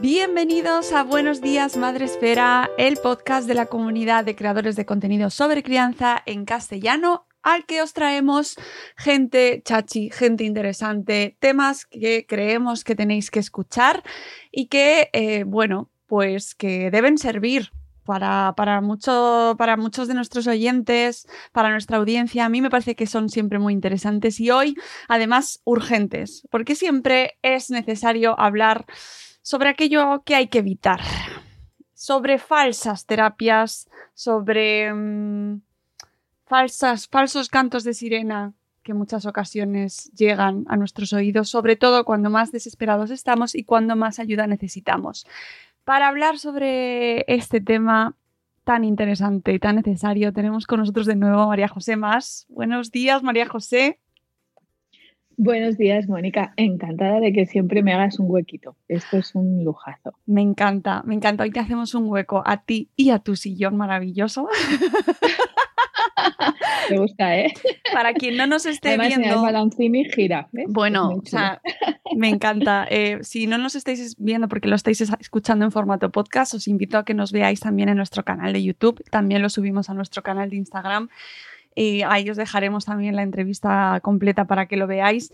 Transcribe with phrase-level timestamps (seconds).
[0.00, 5.28] Bienvenidos a Buenos Días Madre Esfera, el podcast de la comunidad de creadores de contenido
[5.28, 8.56] sobre crianza en castellano, al que os traemos
[8.96, 14.02] gente chachi, gente interesante, temas que creemos que tenéis que escuchar
[14.50, 17.70] y que, eh, bueno, pues que deben servir
[18.06, 22.46] para, para, mucho, para muchos de nuestros oyentes, para nuestra audiencia.
[22.46, 24.76] A mí me parece que son siempre muy interesantes y hoy,
[25.08, 28.86] además, urgentes, porque siempre es necesario hablar
[29.50, 31.00] sobre aquello que hay que evitar,
[31.92, 35.60] sobre falsas terapias, sobre mm,
[36.46, 42.04] falsas, falsos cantos de sirena que en muchas ocasiones llegan a nuestros oídos, sobre todo
[42.04, 45.26] cuando más desesperados estamos y cuando más ayuda necesitamos.
[45.82, 48.14] Para hablar sobre este tema
[48.62, 52.46] tan interesante y tan necesario, tenemos con nosotros de nuevo a María José Más.
[52.50, 53.98] Buenos días, María José.
[55.42, 56.52] Buenos días, Mónica.
[56.56, 58.76] Encantada de que siempre me hagas un huequito.
[58.88, 60.12] Esto es un lujazo.
[60.26, 61.44] Me encanta, me encanta.
[61.44, 64.46] Hoy te hacemos un hueco a ti y a tu sillón maravilloso.
[66.90, 67.54] Me gusta, ¿eh?
[67.92, 69.48] Para quien no nos esté Además, viendo.
[69.48, 70.48] el gira.
[70.52, 70.66] ¿ves?
[70.68, 71.62] Bueno, o sea,
[72.16, 72.86] me encanta.
[72.90, 76.68] Eh, si no nos estáis viendo porque lo estáis es- escuchando en formato podcast, os
[76.68, 79.02] invito a que nos veáis también en nuestro canal de YouTube.
[79.10, 81.08] También lo subimos a nuestro canal de Instagram.
[81.74, 85.32] Y ahí os dejaremos también la entrevista completa para que lo veáis,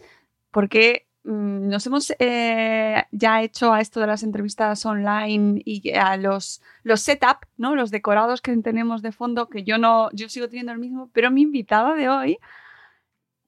[0.50, 6.16] porque mm, nos hemos eh, ya hecho a esto de las entrevistas online y a
[6.16, 7.74] los, los setup, ¿no?
[7.74, 11.30] Los decorados que tenemos de fondo, que yo no, yo sigo teniendo el mismo, pero
[11.30, 12.38] mi invitada de hoy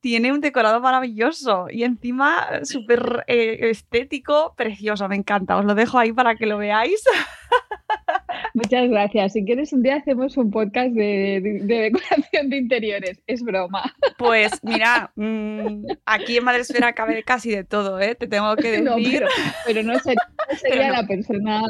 [0.00, 5.56] tiene un decorado maravilloso y encima súper eh, estético, precioso, me encanta.
[5.56, 7.03] Os lo dejo ahí para que lo veáis.
[8.54, 9.32] Muchas gracias.
[9.32, 13.20] Si quieres, un día hacemos un podcast de, de- de decoración de interiores.
[13.26, 13.94] Es broma.
[14.16, 18.14] Pues mira, mm, aquí en Madresfera cabe casi de todo, ¿eh?
[18.14, 18.84] Te tengo que decir.
[18.84, 19.28] No, pero,
[19.66, 20.20] pero no sería,
[20.50, 20.92] no sería Pero no.
[21.03, 21.62] la persona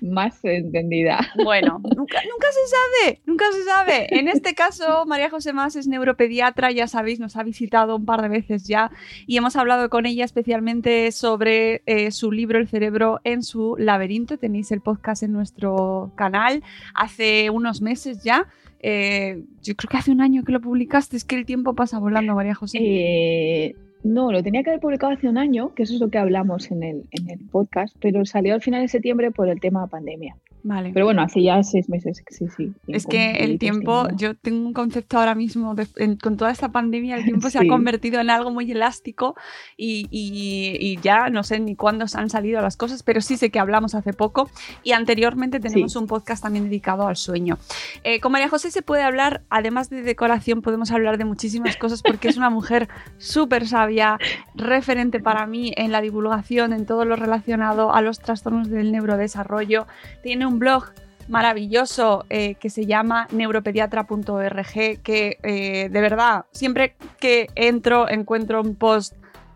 [0.00, 1.20] más entendida.
[1.44, 4.18] Bueno, nunca, nunca se sabe, nunca se sabe.
[4.18, 8.22] En este caso, María José Más es neuropediatra, ya sabéis, nos ha visitado un par
[8.22, 8.90] de veces ya
[9.26, 14.38] y hemos hablado con ella especialmente sobre eh, su libro El cerebro en su laberinto.
[14.38, 15.81] Tenéis el podcast en nuestro
[16.16, 16.62] canal
[16.94, 18.46] hace unos meses ya.
[18.80, 21.98] Eh, yo creo que hace un año que lo publicaste, es que el tiempo pasa
[21.98, 22.78] volando, María José.
[22.80, 26.18] Eh, no, lo tenía que haber publicado hace un año, que eso es lo que
[26.18, 29.86] hablamos en el, en el podcast, pero salió al final de septiembre por el tema
[29.86, 30.36] pandemia.
[30.64, 30.90] Vale.
[30.94, 32.72] Pero bueno, hace ya seis meses, sí, sí.
[32.86, 34.16] Es que el tiempo, tengo.
[34.16, 37.58] yo tengo un concepto ahora mismo, de- en- con toda esta pandemia, el tiempo se
[37.58, 37.68] ha Sí.
[37.68, 39.34] convertido en algo muy elástico
[39.76, 43.50] y, y- y ya no sé ni cuándo han salido las cosas, pero sí sé
[43.50, 44.48] que hablamos hace poco
[44.84, 45.98] y anteriormente tenemos Sí.
[45.98, 47.58] un podcast también dedicado al sueño.
[48.04, 52.02] Eh, con María José se puede hablar, además de decoración, podemos hablar de muchísimas cosas
[52.02, 52.88] porque es una mujer
[53.18, 54.18] súper sabia,
[54.54, 59.86] referente para mí en la divulgación, en todo lo relacionado a los trastornos del neurodesarrollo.
[60.22, 60.92] Tiene un blog
[61.28, 68.74] maravilloso eh, que se llama neuropediatra.org que eh, de verdad siempre que entro encuentro un
[68.74, 69.14] post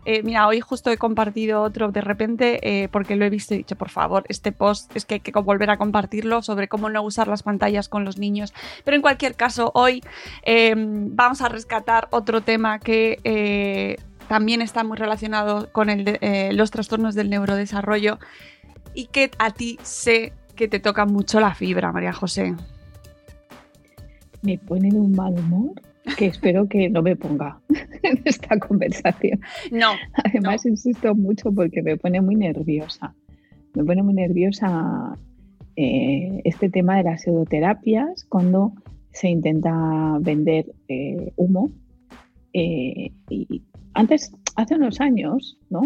[0.09, 3.57] Eh, mira, hoy justo he compartido otro de repente porque lo he visto y he
[3.57, 7.01] dicho, por favor, este post es que hay que volver a compartirlo sobre cómo no
[7.01, 8.53] usar las pantallas con los niños.
[8.85, 10.01] Pero en cualquier caso, hoy
[10.43, 13.97] em, vamos a rescatar otro tema que
[14.29, 15.89] también está muy relacionado con
[16.51, 18.17] los trastornos del neurodesarrollo
[18.93, 22.53] y que a ti sé que te toca mucho la fibra, María José.
[24.41, 25.81] Me pone de un mal humor
[26.17, 27.59] que espero que no me ponga
[28.03, 29.39] en esta conversación.
[29.71, 29.91] No.
[30.25, 33.13] Además, insisto mucho porque me pone muy nerviosa.
[33.73, 35.17] Me pone muy nerviosa
[35.75, 38.73] eh, este tema de las pseudoterapias cuando
[39.11, 41.71] se intenta vender eh, humo.
[42.53, 43.61] Eh, y
[43.93, 45.81] antes, hace unos años, ¿no?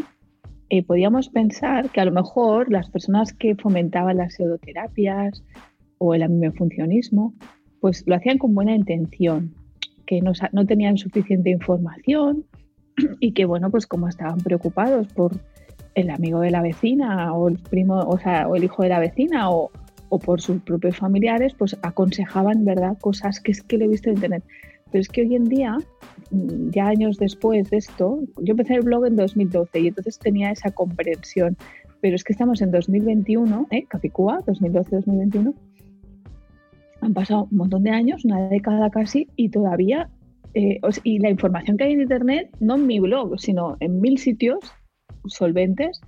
[0.88, 5.44] Podíamos pensar que a lo mejor las personas que fomentaban las pseudoterapias
[5.97, 7.33] o el aminofuncionismo,
[7.81, 9.53] pues lo hacían con buena intención,
[10.06, 12.45] que no, no tenían suficiente información
[13.19, 15.33] y que, bueno, pues como estaban preocupados por
[15.94, 19.71] el amigo de la vecina o el primo, o el hijo de la vecina o,
[20.09, 24.09] o por sus propios familiares, pues aconsejaban, ¿verdad?, cosas que es que lo he visto
[24.09, 24.44] en internet.
[24.91, 25.77] Pero es que hoy en día,
[26.31, 30.51] mm, ya años después de esto, yo empecé el blog en 2012 y entonces tenía
[30.51, 31.57] esa comprensión.
[32.01, 33.85] Pero es que estamos en 2021, ¿eh?
[33.88, 35.53] Capicúa, 2012-2021,
[37.01, 40.09] han pasado un montón de años, una década casi, y todavía,
[40.53, 44.17] eh, y la información que hay en Internet, no en mi blog, sino en mil
[44.17, 44.59] sitios
[45.25, 46.01] solventes,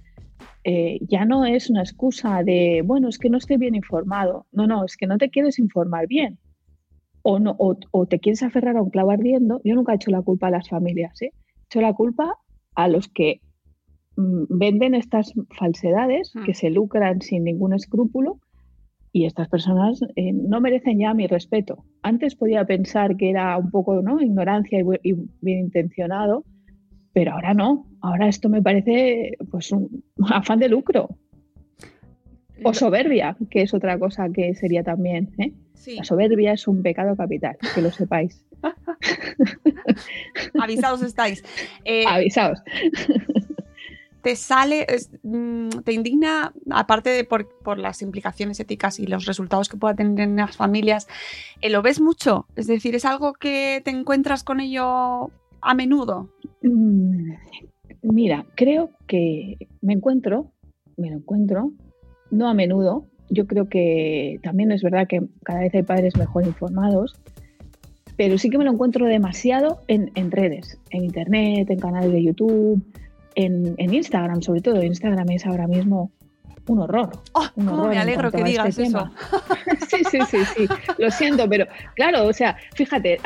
[0.64, 4.46] eh, ya no es una excusa de, bueno, es que no estoy bien informado.
[4.52, 6.40] No, no, es que no te quieres informar bien.
[7.24, 9.62] O, no, o, te quieres aferrar a un clavo ardiendo.
[9.64, 11.32] Yo nunca he hecho la culpa a las familias, ¿eh?
[11.34, 12.36] he hecho la culpa
[12.76, 13.40] a los que
[14.18, 16.56] mm, venden estas falsedades, que hmm.
[16.56, 18.40] se lucran sin ningún escrúpulo
[19.14, 21.86] y estas personas eh, no merecen ya mi respeto.
[22.02, 24.20] Antes podía pensar que era un poco ¿no?
[24.20, 26.44] ignorancia y, bien intencionado,
[27.14, 27.86] pero ahora no.
[28.02, 31.10] Ahora esto me parece pues un afán de lucro.
[32.64, 35.34] O soberbia, que es otra cosa que sería también.
[35.38, 35.54] ¿eh?
[35.98, 38.46] La soberbia es un pecado capital, que lo sepáis.
[40.62, 41.44] Avisados estáis.
[41.84, 42.62] Eh, Avisados
[44.24, 44.88] te sale,
[45.22, 50.22] mm, te indigna, aparte de por, las implicaciones éticas y los resultados que pueda tener
[50.22, 51.08] en las familias,
[51.62, 52.48] eh, ¿lo ves mucho?
[52.56, 55.30] Es decir, ¿es algo que te encuentras con ello
[55.62, 56.30] a menudo?
[56.62, 57.34] Mm,
[58.02, 60.54] mira, creo que me encuentro,
[60.96, 61.74] me lo encuentro,
[62.34, 63.06] no a menudo.
[63.30, 67.20] Yo creo que también es verdad que cada vez hay padres mejor informados,
[68.18, 72.24] pero sí que me lo encuentro demasiado en, en redes, en internet, en canales de
[72.24, 72.84] YouTube
[73.36, 74.84] en, Instagram, sobre todo.
[74.84, 76.12] Instagram es ahora mismo
[76.68, 77.10] un horror.
[77.34, 79.10] Oh, me alegro que digas este eso.
[79.90, 80.68] sí, sí, sí, sí.
[80.98, 81.66] Lo siento, pero
[81.96, 83.20] claro, o sea, fíjate,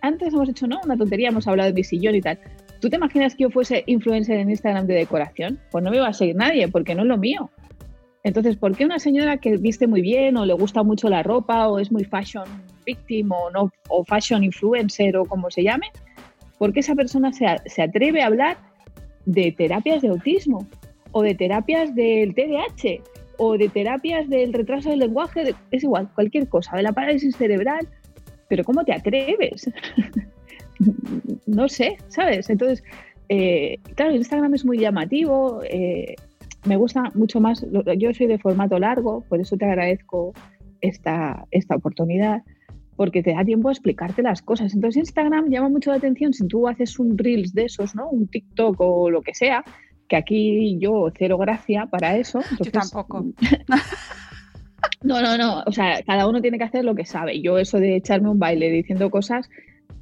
[0.00, 0.80] antes hemos hecho ¿no?
[0.84, 2.38] una tontería, hemos hablado de mi sillón y tal.
[2.80, 5.58] ¿Tú te imaginas que yo fuese influencer en Instagram de decoración?
[5.70, 7.50] Pues no me va a seguir nadie, porque no es lo mío.
[8.28, 11.66] Entonces, ¿por qué una señora que viste muy bien o le gusta mucho la ropa
[11.66, 12.44] o es muy fashion
[12.84, 15.86] victim o, no, o fashion influencer o como se llame?
[16.58, 18.58] ¿Por qué esa persona se, se atreve a hablar
[19.24, 20.68] de terapias de autismo
[21.12, 23.02] o de terapias del TDAH
[23.38, 27.88] o de terapias del retraso del lenguaje, es igual, cualquier cosa, de la parálisis cerebral,
[28.48, 29.70] pero ¿cómo te atreves?
[31.46, 32.50] no sé, ¿sabes?
[32.50, 32.84] Entonces,
[33.30, 36.16] eh, claro, Instagram es muy llamativo, eh,
[36.64, 37.66] me gusta mucho más,
[37.96, 40.32] yo soy de formato largo, por eso te agradezco
[40.80, 42.42] esta, esta oportunidad
[42.98, 44.74] porque te da tiempo a explicarte las cosas.
[44.74, 48.08] Entonces Instagram llama mucho la atención si tú haces un Reels de esos, ¿no?
[48.10, 49.64] Un TikTok o lo que sea,
[50.08, 52.40] que aquí yo cero gracia para eso.
[52.58, 53.24] yo tampoco.
[55.02, 55.62] no, no, no.
[55.64, 57.40] O sea, cada uno tiene que hacer lo que sabe.
[57.40, 59.48] Yo eso de echarme un baile diciendo cosas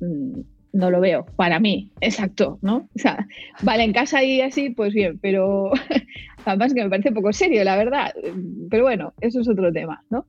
[0.01, 0.41] mm,
[0.77, 1.27] no lo veo.
[1.37, 2.89] Para mí, exacto, ¿no?
[2.95, 3.27] O sea,
[3.63, 5.73] vale, en casa y así, pues bien, pero
[6.45, 8.13] además que me parece poco serio, la verdad.
[8.71, 10.27] Pero bueno, eso es otro tema, ¿no?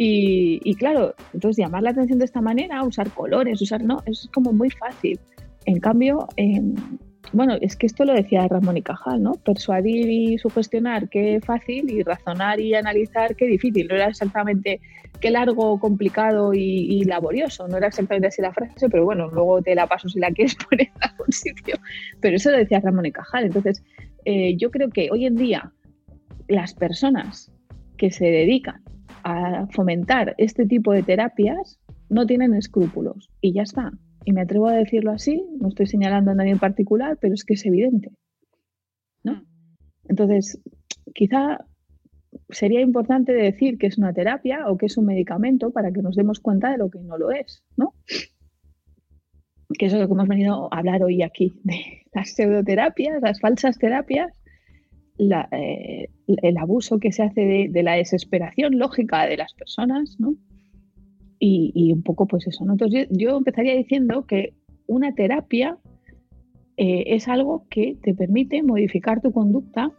[0.00, 4.52] Y, claro, entonces llamar la atención de esta manera, usar colores, usar, no, es como
[4.52, 5.18] muy fácil.
[5.64, 6.28] En cambio,
[7.32, 9.32] bueno, es que esto lo decía Ramón y Cajal, ¿no?
[9.32, 13.88] Persuadir y sugestionar, qué fácil, y razonar y analizar, qué difícil.
[13.88, 14.80] No era exactamente
[15.20, 19.74] qué largo, complicado y, laborioso, no era exactamente así la frase, pero bueno, luego te
[19.74, 21.76] la paso si la quieres poner en algún sitio.
[22.20, 23.44] Pero eso lo decía Ramón y Cajal.
[23.44, 23.82] Entonces,
[24.24, 25.72] eh, yo creo que hoy en día
[26.48, 27.52] las personas
[27.96, 28.82] que se dedican
[29.24, 33.92] a fomentar este tipo de terapias no tienen escrúpulos y ya está.
[34.28, 37.46] Y me atrevo a decirlo así, no estoy señalando a nadie en particular, pero es
[37.46, 38.10] que es evidente.
[39.24, 39.36] ¿no?
[39.36, 39.46] Mm.
[40.10, 40.60] Entonces,
[41.14, 41.64] quizá
[42.50, 46.14] sería importante decir que es una terapia o que es un medicamento para que nos
[46.14, 47.94] demos cuenta de lo que no lo es, ¿no?
[49.78, 53.78] que es lo que hemos venido a hablar hoy aquí, de las pseudoterapias, las falsas
[53.78, 54.38] terapias,
[55.18, 60.34] eh, el abuso que se hace de, la desesperación lógica de las personas, ¿no?
[61.40, 62.72] Y, un poco pues eso, ¿no?
[62.72, 64.54] Entonces yo, empezaría diciendo que
[64.86, 65.78] una terapia
[66.76, 69.92] eh, es algo que te permite modificar tu conducta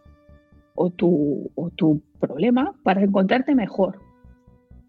[0.74, 3.98] o tu, o tu problema para encontrarte mejor,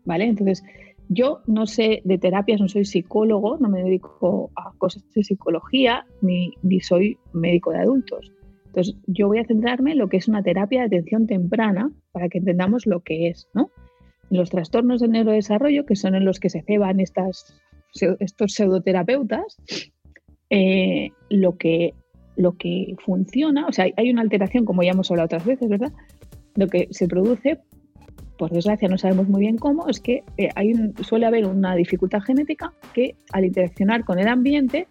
[0.06, 0.26] ¿vale?
[0.26, 0.64] Entonces,
[1.14, 6.06] yo no sé de terapias, no soy psicólogo, no me dedico a cosas de psicología,
[6.22, 8.32] ni, soy médico de adultos.
[8.68, 12.30] Entonces, yo voy a centrarme en lo que es una terapia de atención temprana para
[12.30, 13.70] que entendamos lo que es, ¿no?
[14.32, 17.54] Los trastornos del neurodesarrollo, que son en los que se ceban estas,
[18.20, 19.58] estos pseudoterapeutas,
[20.50, 21.94] eh, lo, que,
[22.36, 25.92] lo que funciona, o sea, hay una alteración, como ya hemos hablado otras veces, ¿verdad?
[26.56, 27.60] Lo que se produce
[28.42, 30.50] por desgracia no sabemos muy bien cómo, es que eh,
[31.04, 34.88] suele haber una dificultad genética que al interaccionar con el ambiente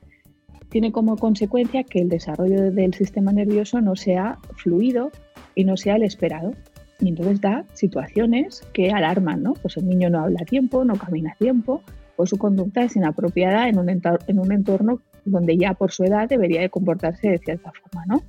[0.68, 5.10] tiene como consecuencia que el desarrollo del sistema nervioso no sea fluido
[5.56, 6.52] y no sea el esperado.
[7.00, 9.54] Y entonces da situaciones que alarman, ¿no?
[9.54, 11.82] Pues el niño no habla a tiempo, no camina a tiempo,
[12.16, 16.28] o su conducta es inapropiada en un, en un entorno donde ya por su edad
[16.28, 18.22] debería de comportarse de cierta forma, ¿no?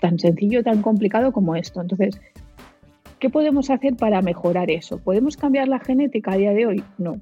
[0.00, 1.80] Tan sencillo, tan complicado como esto.
[1.80, 2.20] Entonces,
[3.18, 4.98] ¿Qué podemos hacer para mejorar eso?
[4.98, 6.84] ¿Podemos cambiar la genética a día de hoy?
[6.98, 7.20] No.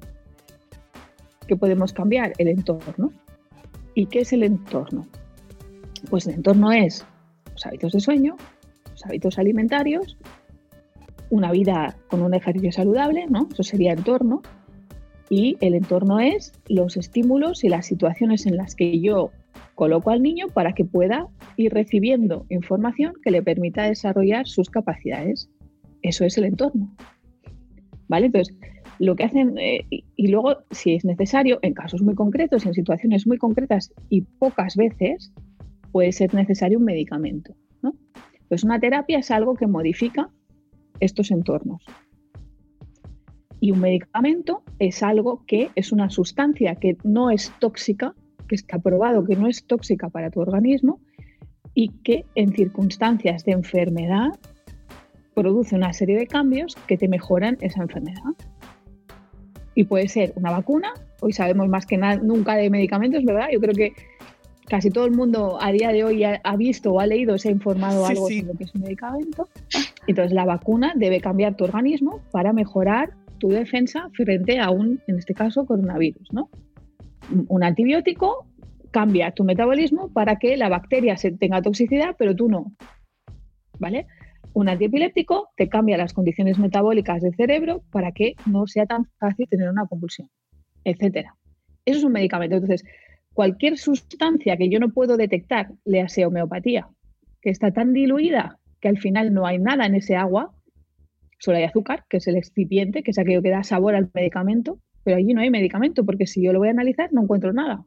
[1.46, 2.34] ¿Qué podemos cambiar?
[2.36, 3.12] El entorno.
[3.94, 5.06] ¿Y qué es el entorno?
[6.10, 7.06] Pues el entorno es
[7.50, 8.36] los hábitos de sueño,
[9.04, 10.16] hábitos alimentarios,
[11.30, 13.48] una vida con un ejercicio saludable, ¿no?
[13.52, 14.42] Eso sería entorno.
[15.28, 19.32] Y el entorno es los estímulos y las situaciones en las que yo
[19.74, 21.26] coloco al niño para que pueda
[21.56, 25.50] ir recibiendo información que le permita desarrollar sus capacidades.
[26.02, 26.94] Eso es el entorno.
[28.08, 28.26] ¿Vale?
[28.26, 28.56] Entonces,
[28.98, 33.26] lo que hacen, eh, y, luego, si es necesario, en casos muy concretos, en situaciones
[33.26, 35.32] muy concretas y pocas veces,
[35.92, 37.54] puede ser necesario un medicamento.
[37.82, 37.94] ¿no?
[38.48, 40.30] Pues una terapia es algo que modifica
[41.00, 41.84] estos entornos.
[43.60, 48.14] Y un medicamento es algo que es una sustancia que no es tóxica,
[48.48, 51.00] que está probado que no es tóxica para tu organismo
[51.74, 54.30] y que en circunstancias de enfermedad
[55.34, 58.22] produce una serie de cambios que te mejoran esa enfermedad.
[59.74, 63.48] Y puede ser una vacuna, hoy sabemos más que nunca de medicamentos, ¿verdad?
[63.52, 63.92] Yo creo que
[64.68, 67.52] casi todo el mundo a día de hoy ha, visto o ha leído, se ha
[67.52, 69.48] informado algo sobre lo que es un medicamento.
[70.06, 75.18] Entonces la vacuna debe cambiar tu organismo para mejorar tu defensa frente a un, en
[75.18, 76.48] este caso, coronavirus, ¿no?
[77.48, 78.46] Un antibiótico
[78.90, 82.72] cambia tu metabolismo para que la bacteria se tenga toxicidad, pero tú no.
[83.78, 84.06] ¿Vale?
[84.54, 89.46] Un antiepiléptico te cambia las condiciones metabólicas del cerebro para que no sea tan fácil
[89.48, 90.30] tener una convulsión,
[90.84, 91.28] etc.
[91.84, 92.56] Eso es un medicamento.
[92.56, 92.84] Entonces,
[93.36, 96.88] cualquier sustancia que yo no puedo detectar, le sea homeopatía,
[97.42, 100.54] que está tan diluida que al final no hay nada en ese agua,
[101.38, 104.80] solo hay azúcar, que es el excipiente, que es aquello que da sabor al medicamento,
[105.04, 107.84] pero allí no hay medicamento, porque si yo lo voy a analizar no encuentro nada.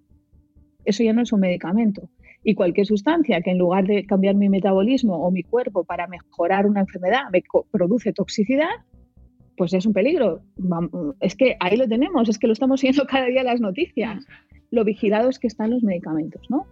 [0.85, 2.11] Eso ya no es un medicamento
[2.43, 6.67] y cualquier sustancia que en lugar de cambiar mi metabolismo o mi cuerpo para mejorar
[6.67, 7.41] una enfermedad me
[7.71, 8.69] produce toxicidad,
[9.57, 10.43] pues es un peligro.
[11.19, 14.23] Es que ahí lo tenemos, es que lo estamos viendo cada día en las noticias,
[14.71, 16.65] lo vigilados que están los medicamentos, ¿no?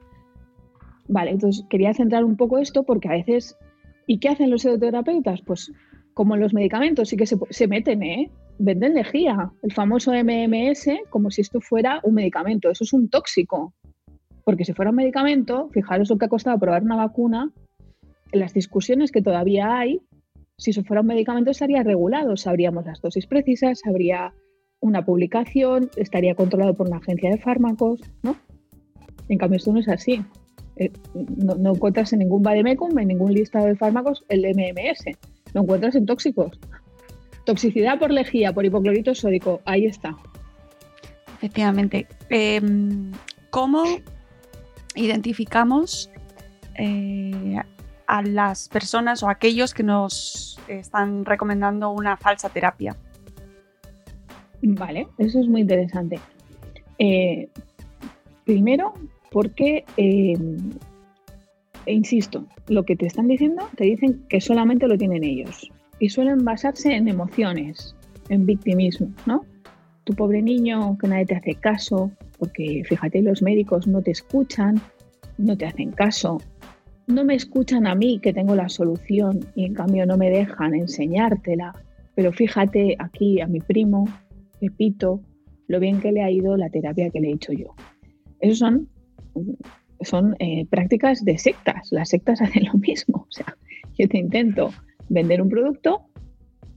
[1.08, 3.58] Vale, entonces quería centrar un poco esto porque a veces,
[4.06, 5.42] ¿y qué hacen los pseudoterapeutas?
[5.42, 5.72] Pues
[6.14, 8.32] como los medicamentos sí que se, meten, ¿eh?
[8.60, 13.74] Venden lejía, el famoso MMS, como si esto fuera un medicamento, eso es un tóxico,
[14.44, 17.52] porque si fuera un medicamento, fijaros lo que ha costado probar una vacuna,
[18.32, 20.02] las discusiones que todavía hay,
[20.58, 24.34] si eso fuera un medicamento estaría regulado, sabríamos las dosis precisas, habría
[24.80, 28.36] una publicación, estaría controlado por una agencia de fármacos, ¿no?
[29.30, 30.24] En cambio, esto no es así.
[30.78, 35.18] Eh, no, encuentras en ningún Bademecum, en ningún listado de fármacos, el MMS.
[35.54, 36.60] Lo encuentras en tóxicos.
[37.46, 40.16] Toxicidad por lejía, por hipoclorito sódico, ahí está.
[41.38, 42.08] Efectivamente.
[42.30, 43.12] Em,
[43.50, 43.84] ¿Cómo
[44.96, 46.10] identificamos
[46.76, 47.58] eh,
[48.08, 52.96] a las personas o aquellos que nos están recomendando una falsa terapia.
[54.76, 56.20] Vale, eso es muy interesante.
[57.00, 57.48] Eh,
[58.44, 58.94] primero,
[59.32, 60.38] porque, eh,
[61.86, 66.44] insisto, lo que te están diciendo, te dicen que solamente lo tienen ellos y suelen
[66.44, 67.96] basarse en emociones,
[68.28, 69.46] en victimismo, ¿no?
[70.04, 74.82] Tu pobre niño, que nadie te hace caso, porque fíjate, los médicos no te escuchan,
[75.38, 76.40] no te hacen caso,
[77.08, 80.76] no me escuchan a mí que tengo la solución y en cambio no me dejan
[80.76, 81.74] enseñártela.
[82.16, 84.06] Pero fíjate aquí a mi primo,
[84.60, 85.22] Pepito,
[85.68, 87.76] lo bien que le ha ido la terapia que le he hecho yo.
[88.40, 88.90] Esos son,
[90.02, 91.90] son eh, prácticas de sectas.
[91.92, 93.26] Las sectas hacen lo mismo.
[93.28, 93.58] O sea,
[93.98, 94.72] yo te intento
[95.10, 96.06] vender un producto,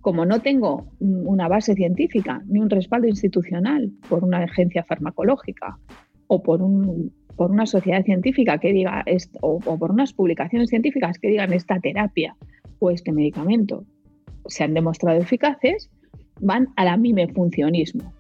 [0.01, 5.79] como no tengo una base científica ni un respaldo institucional por una agencia farmacológica
[6.27, 9.05] o por, un, por una sociedad científica que diga,
[9.43, 12.35] o, o por unas publicaciones científicas que digan esta terapia
[12.79, 13.85] o este medicamento
[14.47, 15.91] se han demostrado eficaces,
[16.41, 16.99] van a la
[17.35, 18.13] funcionismo.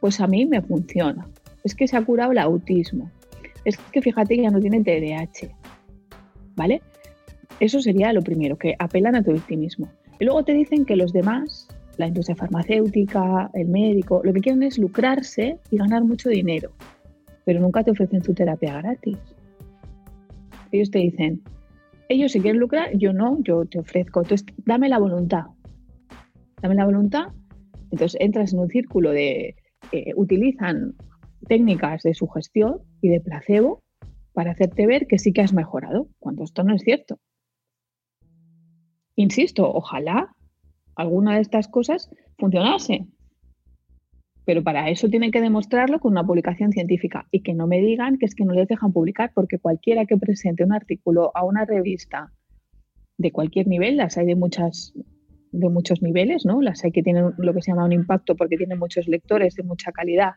[0.00, 1.26] Pues a mí me funciona.
[1.62, 3.10] Es que se ha curado el autismo.
[3.64, 5.48] Es que fíjate que ya no tiene TDAH.
[6.56, 6.82] ¿Vale?
[7.60, 9.88] Eso sería lo primero, que apelan a tu victimismo.
[10.18, 14.62] Y luego te dicen que los demás, la industria farmacéutica, el médico, lo que quieren
[14.62, 16.72] es lucrarse y ganar mucho dinero,
[17.44, 19.18] pero nunca te ofrecen tu terapia gratis.
[20.72, 21.42] Ellos te dicen,
[22.08, 24.22] ellos si quieren lucrar, yo no, yo te ofrezco.
[24.22, 25.44] Entonces, dame la voluntad.
[26.60, 27.28] Dame la voluntad.
[27.94, 29.54] Entonces, entras en un círculo de,
[29.92, 30.96] eh, utilizan
[31.46, 33.84] técnicas de sugestión y de placebo
[34.32, 37.20] para hacerte ver que sí que has mejorado, cuando esto no es cierto.
[39.14, 40.34] Insisto, ojalá
[40.96, 43.06] alguna de estas cosas funcionase,
[44.44, 48.18] pero para eso tienen que demostrarlo con una publicación científica y que no me digan
[48.18, 51.64] que es que no les dejan publicar, porque cualquiera que presente un artículo a una
[51.64, 52.32] revista
[53.18, 54.94] de cualquier nivel, las hay de muchas
[55.54, 56.60] de muchos niveles, ¿no?
[56.60, 59.62] Las hay que tienen lo que se llama un impacto porque tienen muchos lectores de
[59.62, 60.32] mucha calidad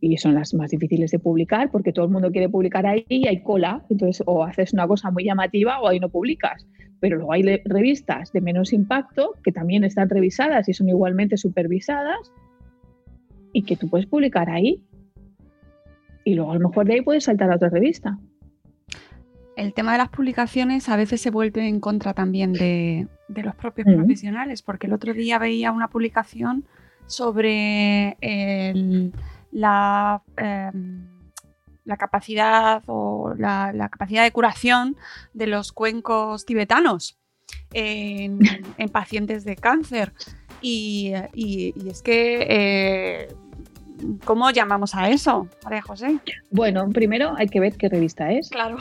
[0.00, 3.26] y son las más difíciles de publicar porque todo el mundo quiere publicar ahí y
[3.26, 6.66] hay cola, entonces o haces una cosa muy llamativa o ahí no publicas.
[7.00, 12.32] Pero luego hay revistas de menos impacto que también están revisadas y son igualmente supervisadas
[13.52, 14.82] y que tú puedes publicar ahí
[16.24, 18.18] y luego a lo mejor de ahí puedes saltar a otra revista.
[19.56, 23.86] El tema de las publicaciones a veces se vuelve en contra también de, los propios
[23.86, 26.64] profesionales, porque el otro día veía una publicación
[27.06, 28.16] sobre
[29.52, 31.06] la, em,
[31.84, 34.96] la, capacidad o la, capacidad de curación
[35.34, 37.18] de los cuencos tibetanos
[37.72, 38.38] en,
[38.92, 40.12] pacientes de cáncer.
[40.60, 43.28] Y, es que eh,
[44.24, 46.18] ¿Cómo llamamos a eso, María José?
[46.50, 48.48] Bueno, primero hay que ver qué revista es.
[48.48, 48.76] Claro.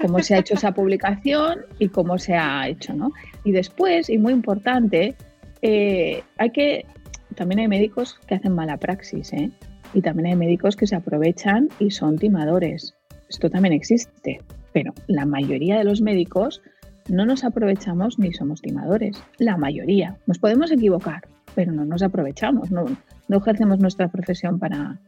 [0.00, 3.12] Cómo se ha hecho esa publicación y cómo se ha hecho, ¿no?
[3.44, 5.14] Y después, y muy importante,
[5.62, 6.86] eh, hay que.
[7.34, 9.50] También hay médicos que hacen mala praxis, ¿eh?
[9.94, 12.94] Y también hay médicos que se aprovechan y son timadores.
[13.28, 14.40] Esto también existe.
[14.72, 16.62] Pero la mayoría de los médicos
[17.08, 19.22] no nos aprovechamos ni somos timadores.
[19.38, 20.16] La mayoría.
[20.26, 21.22] Nos podemos equivocar,
[21.54, 22.70] pero no nos aprovechamos.
[22.70, 22.84] No,
[23.28, 24.98] no ejercemos nuestra profesión para,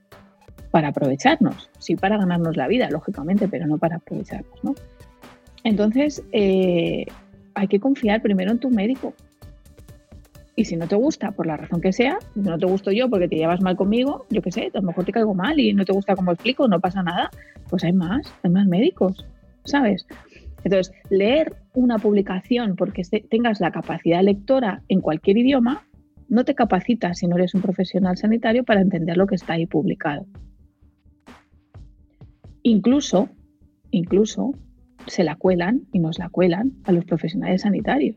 [0.70, 4.64] para aprovecharnos, sí para ganarnos la vida, lógicamente, pero no para aprovecharnos.
[4.64, 4.74] ¿no?
[5.62, 7.06] Entonces, eh,
[7.54, 9.14] hay que confiar primero en tu médico.
[10.56, 13.26] Y si no te gusta, por la razón que sea, no te gusto yo porque
[13.26, 15.84] te llevas mal conmigo, yo qué sé, a lo mejor te caigo mal y no
[15.84, 17.30] te gusta cómo explico, no pasa nada,
[17.68, 19.26] pues hay más, hay más médicos,
[19.64, 20.06] ¿sabes?
[20.62, 25.82] Entonces, leer una publicación porque tengas la capacidad lectora en cualquier idioma
[26.28, 29.66] no te capacitas si no eres un profesional sanitario para entender lo que está ahí
[29.66, 30.26] publicado.
[32.62, 33.28] Incluso,
[33.90, 34.52] incluso
[35.06, 38.16] se la cuelan y nos la cuelan a los profesionales sanitarios.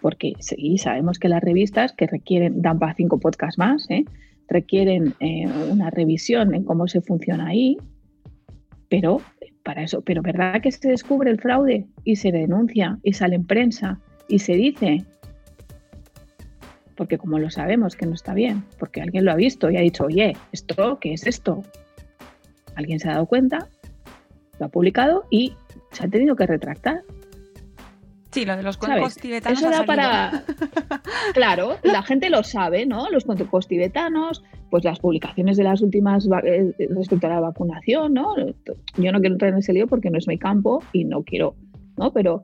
[0.00, 4.04] Porque sí, sabemos que las revistas que requieren, dan para cinco podcasts más, ¿eh?
[4.48, 7.76] requieren eh, una revisión en cómo se funciona ahí,
[8.88, 9.20] pero
[9.62, 13.44] para eso, pero ¿verdad que se descubre el fraude y se denuncia y sale en
[13.44, 15.04] prensa y se dice
[17.00, 19.80] porque como lo sabemos que no está bien, porque alguien lo ha visto y ha
[19.80, 21.62] dicho, oye, ¿esto qué es esto?
[22.74, 23.68] Alguien se ha dado cuenta,
[24.58, 25.54] lo ha publicado y
[25.90, 27.02] se ha tenido que retractar.
[28.30, 29.58] Sí, lo de los cuencos tibetanos.
[29.58, 30.44] Eso era para.
[31.34, 33.10] claro, la gente lo sabe, ¿no?
[33.10, 38.36] Los cuencos tibetanos, pues las publicaciones de las últimas eh, respecto a la vacunación, ¿no?
[38.36, 41.56] Yo no quiero entrar en ese lío porque no es mi campo y no quiero,
[41.96, 42.12] ¿no?
[42.12, 42.42] Pero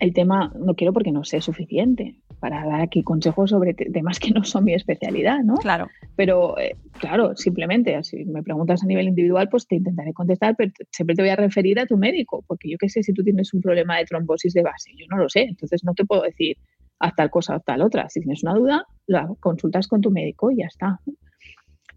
[0.00, 4.30] el tema no quiero porque no sé suficiente para dar aquí consejos sobre temas que
[4.30, 5.54] no son mi especialidad, ¿no?
[5.54, 5.88] Claro.
[6.14, 10.70] Pero, eh, claro, simplemente, si me preguntas a nivel individual, pues te intentaré contestar, pero
[10.90, 13.54] siempre te voy a referir a tu médico, porque yo qué sé si tú tienes
[13.54, 16.58] un problema de trombosis de base, yo no lo sé, entonces no te puedo decir
[16.98, 18.10] haz tal cosa o tal otra.
[18.10, 21.00] Si tienes una duda, la consultas con tu médico y ya está.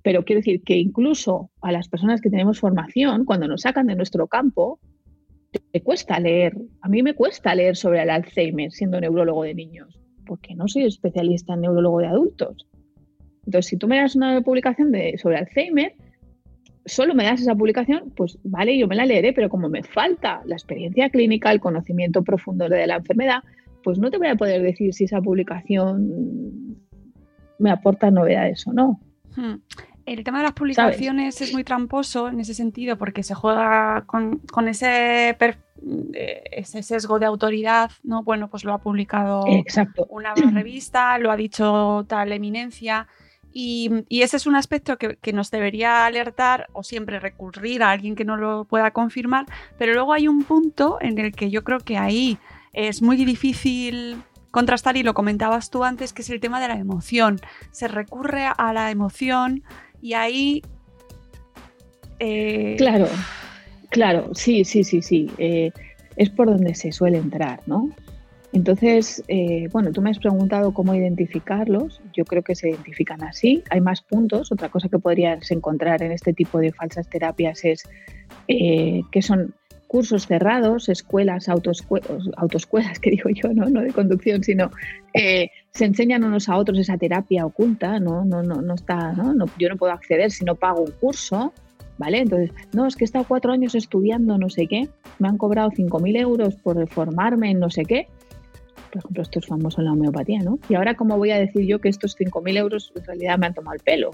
[0.02, 3.96] Pero quiero decir que incluso a las personas que tenemos formación, cuando nos sacan de
[3.98, 4.80] nuestro campo,
[5.74, 6.56] te cuesta leer.
[6.80, 10.84] A mí me cuesta leer sobre el Alzheimer siendo neurólogo de niños porque no soy
[10.84, 12.68] especialista en neurólogo de adultos.
[13.46, 15.96] Entonces, si tú me das una publicación de, sobre Alzheimer,
[16.86, 20.42] solo me das esa publicación, pues vale, yo me la leeré, pero como me falta
[20.46, 23.44] la experiencia clínica, el conocimiento profundo de la enfermedad,
[23.84, 26.78] pues no te voy a poder decir si esa publicación
[27.60, 29.00] me aporta novedades o no.
[30.08, 34.40] El tema de las publicaciones es muy tramposo en ese sentido porque se juega con,
[34.70, 38.24] ese, eh, ese sesgo de autoridad, ¿no?
[38.24, 39.44] Bueno, pues lo ha publicado
[40.08, 43.10] una revista, lo ha dicho tal eminencia.
[43.52, 48.16] Y, ese es un aspecto que, que, nos debería alertar o siempre recurrir a alguien
[48.16, 49.46] que no lo pueda confirmar,
[49.78, 52.38] pero luego hay un punto en el que yo creo que ahí
[52.72, 56.76] es muy difícil contrastar y lo comentabas tú antes, que es el tema de la
[56.76, 57.40] emoción.
[57.72, 59.64] Se recurre a la emoción
[60.02, 60.62] y ahí...
[62.20, 63.08] Eh, claro,
[63.90, 65.30] claro, sí, sí, sí, sí.
[65.38, 65.72] Eh,
[66.16, 67.92] es por donde se suele entrar, ¿no?
[68.54, 72.02] Entonces, eh, bueno, tú me has preguntado cómo identificarlos.
[72.14, 73.64] Yo creo que se identifican así.
[73.70, 74.52] Hay más puntos.
[74.52, 77.84] Otra cosa que podrías encontrar en este tipo de falsas terapias es
[78.48, 79.54] que son
[79.88, 83.70] cursos cerrados, escuelas, autoescuelas, que digo yo, ¿no?
[83.70, 84.70] no de conducción, sino
[85.14, 89.34] eh, se enseñan unos a otros esa terapia oculta, no, no, no, no está, ¿no?
[89.34, 89.46] ¿no?
[89.58, 91.54] yo no puedo acceder si no pago un curso,
[91.98, 92.20] ¿vale?
[92.20, 95.72] Entonces, no, es que he estado cuatro años estudiando no sé qué, me han cobrado
[95.72, 98.08] 5.000 euros por formarme en no sé qué.
[98.92, 100.60] Por ejemplo, esto es famoso en la homeopatía, ¿no?
[100.70, 103.54] Y ahora, ¿cómo voy a decir yo que estos 5.000 euros en realidad me han
[103.54, 104.12] tomado el pelo?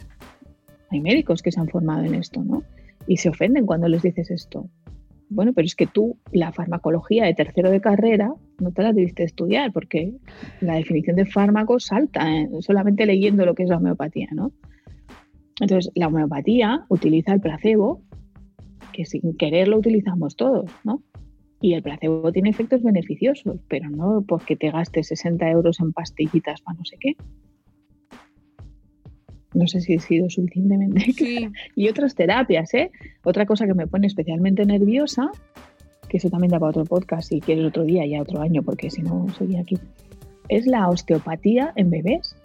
[0.89, 2.63] Hay médicos que se han formado en esto, ¿no?
[3.07, 4.67] Y se ofenden cuando les dices esto.
[5.33, 9.23] Bueno, pero es que tú la farmacología de tercero de carrera no te la debiste
[9.23, 10.13] estudiar porque
[10.61, 12.49] la definición de fármaco salta ¿eh?
[12.59, 14.51] solamente leyendo lo que es la homeopatía, ¿no?
[15.59, 18.01] Entonces, la homeopatía utiliza el placebo,
[18.91, 21.01] que sin querer lo utilizamos todos, ¿no?
[21.61, 26.61] Y el placebo tiene efectos beneficiosos, pero no porque te gastes 60 euros en pastillitas
[26.61, 27.15] para no sé qué.
[29.53, 31.05] No sé si he sido suficientemente
[31.75, 32.91] Y otras terapias, ¿eh?
[33.23, 35.29] Otra cosa que me pone especialmente nerviosa,
[36.09, 38.89] que eso también da para otro podcast, si quieres otro día, ya otro año, porque
[38.89, 39.77] si no seguía aquí,
[40.49, 42.35] es la osteopatía en bebés.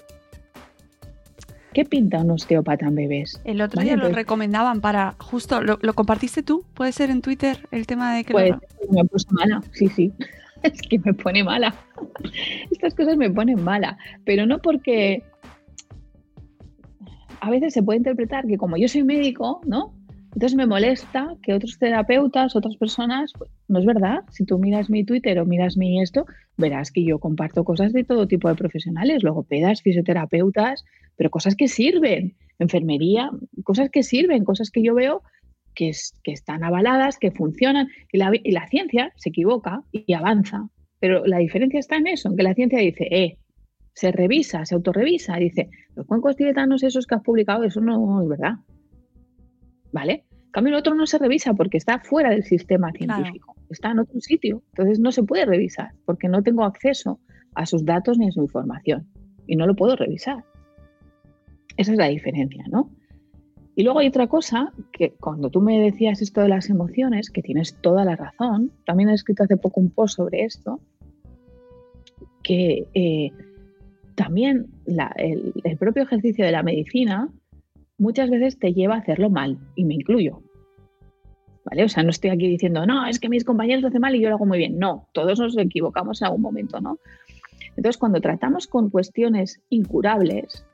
[1.74, 3.40] ¿Qué pinta un osteópata en bebés?
[3.44, 6.64] El otro día lo recomendaban para, justo, lo, compartiste tú?
[6.74, 8.54] ¿Puede ser en Twitter el tema de que pues,
[8.90, 10.12] me puse mala, sí, sí.
[10.62, 11.74] Es que me pone mala.
[12.72, 15.22] Estas cosas me ponen mala, pero no porque
[17.40, 19.94] a veces se puede interpretar que como yo soy médico, ¿no?
[20.34, 24.20] Entonces me molesta que otros terapeutas, otras personas, pues, no es verdad.
[24.30, 28.04] Si tú miras mi Twitter o miras mi esto, verás que yo comparto cosas de
[28.04, 30.84] todo tipo de profesionales, logopedas, fisioterapeutas,
[31.16, 33.30] pero cosas que sirven, enfermería,
[33.64, 35.22] cosas que sirven, cosas que yo veo
[35.74, 37.88] que, que están avaladas, que funcionan.
[38.12, 40.68] Y la, y la ciencia se equivoca y avanza.
[41.00, 43.38] Pero la diferencia está en eso, en que la ciencia dice, eh,
[43.98, 48.28] se revisa, se autorrevisa, dice, los cuencos tibetanos esos que has publicado, eso no es
[48.28, 48.58] verdad.
[49.90, 50.24] ¿Vale?
[50.30, 53.98] En cambio, el otro no se revisa porque está fuera del sistema científico, está en
[53.98, 54.62] otro sitio.
[54.68, 57.18] Entonces no se puede revisar porque no tengo acceso
[57.56, 59.08] a sus datos ni a su información
[59.48, 60.44] y no lo puedo revisar.
[61.76, 62.92] Esa es la diferencia, ¿no?
[63.74, 67.42] Y luego hay otra cosa que cuando tú me decías esto de las emociones, que
[67.42, 70.80] tienes toda la razón, también he escrito hace poco un post sobre esto,
[72.44, 73.32] que eh,
[74.18, 77.28] también el, propio ejercicio de la medicina
[77.98, 80.42] muchas veces te lleva a hacerlo mal, y me incluyo.
[81.64, 81.84] ¿Vale?
[81.84, 84.20] O sea, no estoy aquí diciendo, no, es que mis compañeros lo hacen mal y
[84.20, 84.76] yo lo hago muy bien.
[84.76, 86.98] No, todos nos equivocamos en algún momento, ¿no?
[87.76, 90.66] Entonces, cuando tratamos con cuestiones incurables,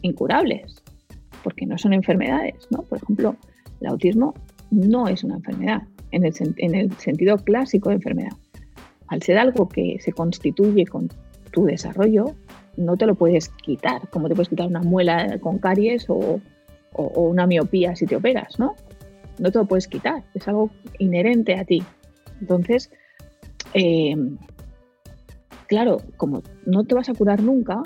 [0.00, 0.82] incurables,
[1.44, 2.84] porque no son enfermedades, ¿no?
[2.84, 3.36] Por ejemplo,
[3.82, 4.32] el autismo
[4.70, 8.32] no es una enfermedad en el, en el sentido clásico de enfermedad.
[9.08, 11.08] Al ser algo que se constituye con
[11.50, 12.34] tu desarrollo,
[12.78, 16.40] no te lo puedes quitar, como te puedes quitar una muela con caries o,
[16.94, 18.74] una miopía si te operas, ¿no?
[19.38, 21.82] No te lo puedes quitar, es algo inherente a ti.
[22.40, 22.90] Entonces,
[23.74, 24.16] eh,
[25.66, 27.82] claro, como no te vas a curar nunca,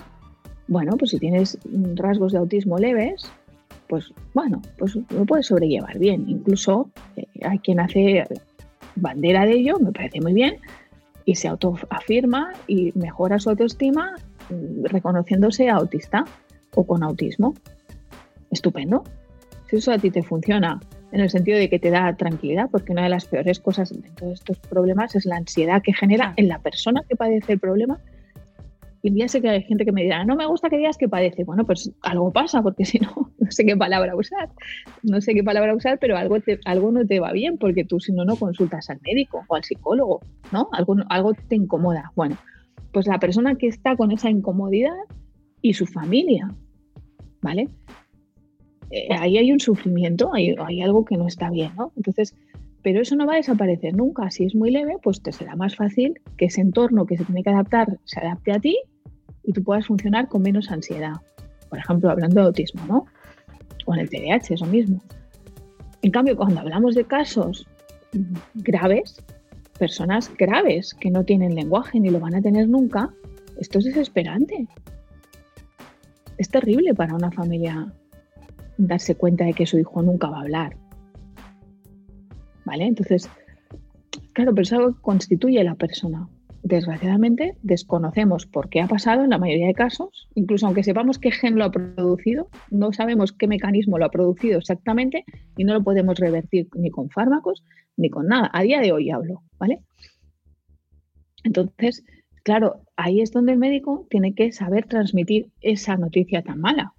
[0.69, 1.59] bueno, pues si tienes
[1.97, 3.31] rasgos de autismo leves,
[3.89, 6.25] pues bueno, pues lo puedes sobrellevar bien.
[6.29, 8.25] Incluso eh, hay quien hace
[8.97, 10.57] bandera de ello, me parece muy bien,
[11.25, 14.15] y se autoafirma y mejora su autoestima
[14.83, 16.25] reconociéndose autista
[16.75, 17.55] o con autismo.
[18.51, 19.05] Estupendo.
[19.69, 20.81] Si eso a ti te funciona
[21.13, 24.09] en el sentido de que te da tranquilidad, porque una de las peores cosas de
[24.11, 28.01] todos estos problemas es la ansiedad que genera en la persona que padece el problema.
[29.03, 31.09] Y ya sé que hay gente que me dirá, no me gusta que digas que
[31.09, 31.45] padece.
[31.45, 34.49] Bueno, pues algo pasa, porque si no, no sé qué palabra usar.
[35.03, 38.13] No sé qué palabra usar, pero algo, algo no te va bien, porque tú si
[38.13, 40.21] no, no consultas al médico o al psicólogo,
[40.53, 40.69] ¿no?
[40.73, 42.13] Algo, algo te incomoda.
[42.15, 42.37] Bueno,
[42.93, 44.95] pues la persona que está con esa incomodidad
[45.61, 46.55] y su familia,
[47.41, 47.69] ¿vale?
[48.91, 51.93] Eh, ahí hay un sufrimiento, hay, hay, algo que no está bien, ¿no?
[51.97, 52.35] Entonces,
[52.83, 54.31] pero eso no va a desaparecer nunca.
[54.31, 57.43] Si es muy leve, pues te será más fácil que ese entorno que se tiene
[57.43, 58.79] que adaptar se adapte a ti
[59.45, 61.15] y tú puedas funcionar con menos ansiedad.
[61.71, 63.07] Por ejemplo, hablando de autismo, ¿no?
[63.87, 65.01] O en el TDAH, es lo mismo.
[66.03, 67.67] En cambio, cuando hablamos de casos
[68.55, 69.25] graves,
[69.83, 73.13] personas graves que no tienen lenguaje ni lo van a tener nunca,
[73.59, 74.69] esto es desesperante.
[76.39, 77.93] Es terrible para una familia
[78.79, 80.77] darse cuenta de que su hijo nunca va a hablar.
[82.65, 82.85] ¿Vale?
[82.85, 83.29] Entonces,
[84.33, 86.29] claro, pero es algo que constituye la persona.
[86.63, 91.33] Desgraciadamente, desconocemos por qué ha pasado en la mayoría de casos, incluso aunque sepamos qué
[91.33, 95.25] gen lo ha producido, no sabemos qué mecanismo lo ha producido exactamente
[95.57, 97.65] y no lo podemos revertir ni con fármacos
[97.97, 98.49] ni con nada.
[98.53, 99.81] A día de hoy hablo, ¿vale?
[101.43, 102.05] Entonces,
[102.45, 106.95] claro, ahí es donde el médico tiene que saber transmitir esa noticia tan mala.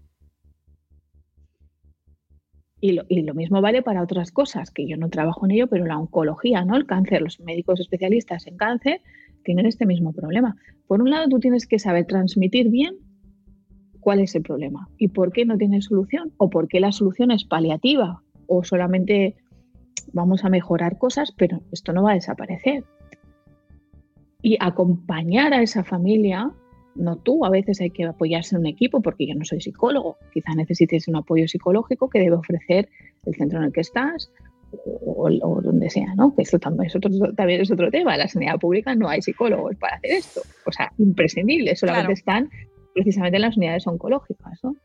[2.82, 5.98] Y lo, mismo vale para otras cosas, que yo no trabajo en ello, pero la
[5.98, 6.76] oncología, ¿no?
[6.76, 9.00] El cáncer, los médicos especialistas en cáncer
[9.44, 10.56] tienen este mismo problema.
[10.88, 12.96] Por un lado, tú tienes que saber transmitir bien
[14.00, 17.32] cuál es el problema y por qué no tiene solución, o por qué la solución
[17.32, 19.36] es paliativa, o solamente
[20.12, 22.84] vamos a mejorar cosas, pero esto no va a desaparecer.
[24.42, 26.52] Y acompañar a esa familia
[26.96, 30.18] no tú, a veces hay que apoyarse en un equipo porque yo no soy psicólogo.
[30.32, 32.90] Quizá necesites un apoyo psicológico que debe ofrecer
[33.26, 34.32] el centro en el que estás
[34.86, 36.36] o, donde sea, ¿no?
[36.36, 38.14] Que eso también es, otro, también es otro tema.
[38.14, 40.42] En la sanidad pública no hay psicólogos para hacer esto.
[40.66, 41.76] O sea, imprescindible.
[41.76, 42.50] Solamente están
[42.94, 44.76] precisamente en las unidades oncológicas, ¿no?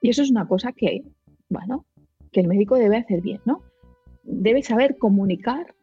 [0.00, 1.02] Y eso es una cosa que,
[1.48, 1.84] bueno,
[2.32, 3.62] que el médico debe hacer bien, ¿no?
[4.22, 5.74] Debe saber comunicar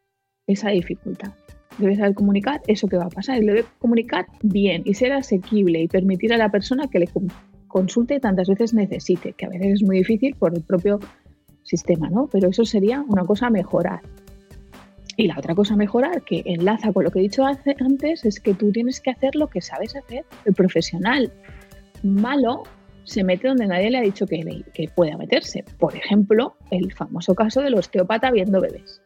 [0.47, 1.33] esa dificultad
[1.77, 5.81] debe saber comunicar eso que va a pasar y debe comunicar bien y ser asequible
[5.81, 7.09] y permitir a la persona que le
[7.67, 10.99] consulte tantas veces necesite, que a veces es muy difícil por el propio
[11.65, 12.27] sistema, ¿no?
[12.31, 14.01] Pero eso sería una cosa mejorar.
[15.17, 18.53] Y la otra cosa mejorar, que enlaza con lo que he dicho antes, es que
[18.53, 20.25] tú tienes que hacer lo que sabes hacer.
[20.45, 21.31] El profesional
[22.03, 22.63] malo
[23.03, 25.63] se mete donde nadie le ha dicho que, que pueda meterse.
[25.77, 29.01] Por ejemplo, el famoso caso del osteópata viendo bebés.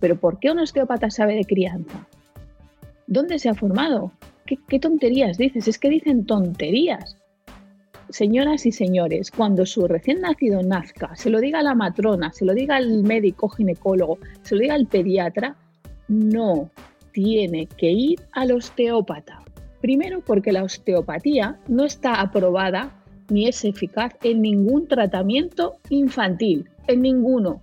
[0.00, 2.06] Pero ¿por qué un osteópata sabe de crianza?
[3.06, 4.12] ¿Dónde se ha formado?
[4.46, 5.68] ¿Qué, tonterías dices?
[5.68, 7.16] Es que dicen tonterías.
[8.08, 12.54] Señoras y señores, cuando su recién nacido nazca, se lo diga la matrona, se lo
[12.54, 15.56] diga al médico ginecólogo, se lo diga al pediatra,
[16.08, 16.70] no
[17.12, 19.42] tiene que ir al osteópata.
[19.80, 22.92] Primero porque la osteopatía no está aprobada
[23.28, 27.60] ni es eficaz en ningún tratamiento infantil, en ninguno.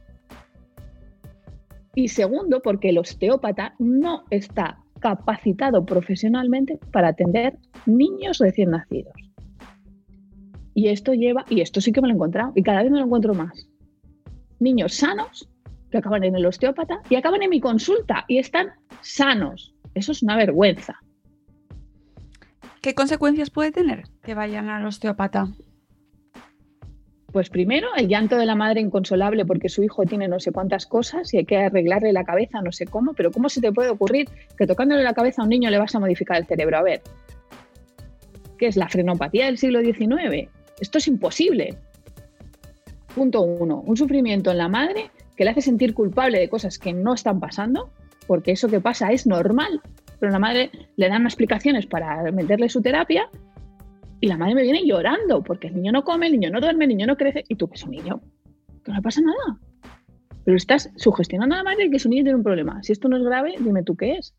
[1.95, 9.13] Y segundo, porque el osteópata no está capacitado profesionalmente para atender niños recién nacidos.
[10.73, 12.99] Y esto lleva, y esto sí que me lo he encontrado, y cada vez me
[12.99, 13.67] lo encuentro más.
[14.59, 15.49] Niños sanos
[15.91, 19.75] que acaban en el osteópata y acaban en mi consulta y están sanos.
[19.93, 20.99] Eso es una vergüenza.
[22.81, 25.47] ¿Qué consecuencias puede tener que vayan al osteópata?
[27.31, 30.85] Pues primero, el llanto de la madre inconsolable porque su hijo tiene no sé cuántas
[30.85, 33.89] cosas y hay que arreglarle la cabeza, no sé cómo, pero ¿cómo se te puede
[33.89, 36.77] ocurrir que tocándole la cabeza a un niño le vas a modificar el cerebro?
[36.77, 37.01] A ver,
[38.57, 40.49] ¿qué es la frenopatía del siglo XIX?
[40.83, 41.77] Esto es imposible.
[43.15, 46.91] Punto uno, un sufrimiento en la madre que le hace sentir culpable de cosas que
[46.91, 47.89] no están pasando,
[48.27, 49.79] porque eso que pasa es normal,
[50.19, 53.29] pero la madre le dan explicaciones para meterle su terapia
[54.19, 56.83] y la madre me viene llorando porque el niño no come, el niño no duerme,
[56.83, 57.45] el niño no crece.
[57.47, 58.21] Y tú, que es un niño,
[58.83, 59.57] que no pasa nada.
[60.43, 62.83] Pero estás sugestionando a la madre que su niño tiene un problema.
[62.83, 64.35] Si esto no es grave, dime tú qué es.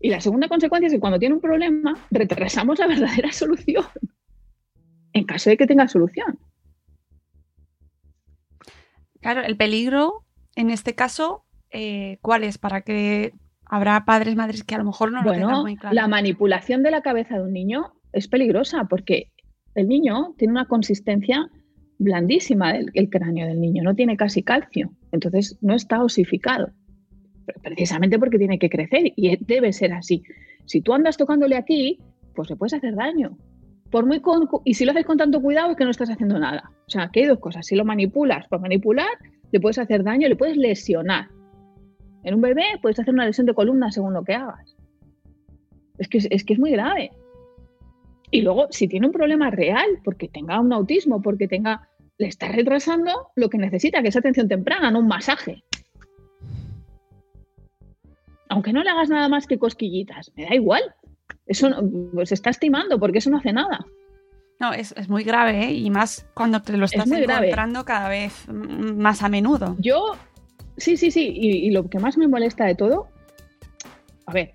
[0.00, 3.84] Y la segunda consecuencia es que cuando tiene un problema, retrasamos la verdadera solución.
[5.12, 6.38] En caso de que tenga solución.
[9.20, 10.24] Claro, el peligro
[10.56, 12.58] en este caso, eh, ¿cuál es?
[12.58, 13.32] Para que
[13.64, 15.94] habrá padres, madres que a lo mejor no lo tengan muy claro.
[15.94, 19.32] La manipulación de la cabeza de un niño es peligrosa porque
[19.74, 21.48] el niño tiene una consistencia
[21.98, 26.70] blandísima el, el cráneo del niño, no tiene casi calcio, entonces no está osificado,
[27.62, 30.22] precisamente porque tiene que crecer y debe ser así.
[30.64, 31.98] Si tú andas tocándole aquí,
[32.34, 33.36] pues le puedes hacer daño.
[33.90, 34.22] Por muy
[34.64, 36.70] y si lo haces con tanto cuidado es que no estás haciendo nada.
[36.86, 37.66] O sea, que hay dos cosas.
[37.66, 39.08] Si lo manipulas por manipular,
[39.50, 41.28] le puedes hacer daño, le puedes lesionar.
[42.22, 44.76] En un bebé puedes hacer una lesión de columna según lo que hagas.
[45.98, 47.10] Es que es, que es muy grave.
[48.30, 52.48] Y luego, si tiene un problema real, porque tenga un autismo, porque tenga, le está
[52.48, 55.64] retrasando lo que necesita, que es atención temprana, no un masaje.
[58.48, 60.82] Aunque no le hagas nada más que cosquillitas, me da igual.
[61.46, 61.68] Eso
[62.14, 63.86] pues se está estimando porque eso no hace nada.
[64.60, 65.72] No, es, muy grave, ¿eh?
[65.72, 69.74] y más cuando te lo estás encontrando cada vez más a menudo.
[69.78, 70.16] Yo,
[70.76, 73.08] sí, sí, sí, y lo que más me molesta de todo,
[74.26, 74.52] a ver,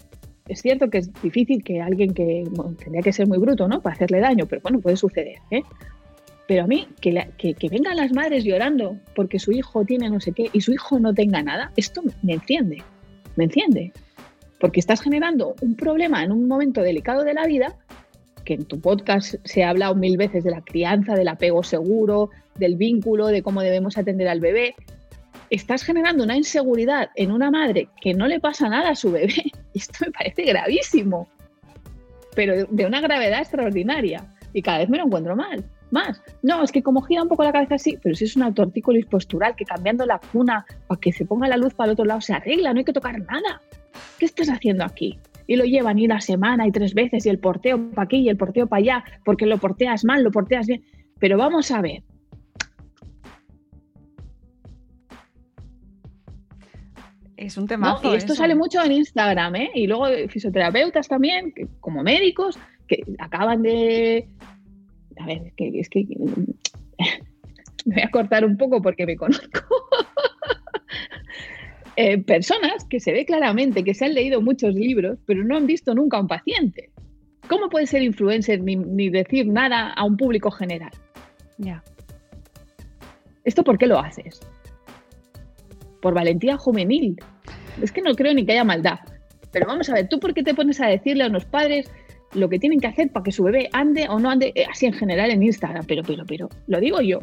[0.47, 2.43] es cierto que es difícil que alguien que
[2.77, 3.81] tendría que ser muy bruto, ¿no?
[3.81, 5.63] Para hacerle daño, pero bueno, puede suceder, ¿eh?
[6.47, 10.31] Pero a mí, que, que, vengan las madres llorando porque su hijo tiene no sé
[10.33, 12.83] qué y su hijo no tenga nada, esto me enciende,
[13.35, 13.91] me enciende.
[14.59, 17.75] Porque estás generando un problema en un momento delicado de la vida,
[18.43, 22.29] que en tu podcast se ha hablado mil veces de la crianza, del apego seguro,
[22.55, 24.75] del vínculo, de cómo debemos atender al bebé.
[25.49, 29.51] Estás generando una inseguridad en una madre que no le pasa nada a su bebé.
[29.73, 31.27] Esto me parece gravísimo,
[32.35, 34.25] pero de una gravedad extraordinaria.
[34.53, 36.21] Y cada vez me lo encuentro mal más.
[36.43, 39.05] No, es que como gira un poco la cabeza así, pero si es un autortícolis
[39.05, 42.21] postural que cambiando la cuna para que se ponga la luz para el otro lado
[42.21, 43.61] se arregla, no hay que tocar nada.
[44.19, 45.19] ¿Qué estás haciendo aquí?
[45.47, 48.29] Y lo llevan y la semana y tres veces y el porteo para aquí y
[48.29, 50.83] el porteo para allá, porque lo porteas mal, lo porteas bien.
[51.19, 52.03] Pero vamos a ver.
[57.37, 57.99] Es un tema.
[58.03, 59.71] y esto sale mucho en Instagram, ¿eh?
[59.75, 64.27] Y luego fisioterapeutas también, como médicos, que acaban de
[65.17, 66.05] a ver, es que,
[67.85, 69.61] me voy a cortar un poco porque me conozco.
[71.97, 75.65] Eh, personas que se ve claramente que se han leído muchos libros, pero no han
[75.65, 76.89] visto nunca a un paciente.
[77.47, 80.91] ¿Cómo puedes ser influencer ni, decir nada a un público general?
[81.57, 81.83] Ya.
[83.43, 84.41] ¿Esto por qué lo haces?
[86.01, 87.15] Por valentía juvenil.
[87.81, 88.99] Es que no creo ni que haya maldad.
[89.51, 91.89] Pero vamos a ver, ¿tú por qué te pones a decirle a unos padres
[92.33, 94.85] lo que tienen que hacer para que su bebé ande o no ande, eh, así
[94.85, 97.19] en general en Instagram, pero, pero, pero, lo digo yo,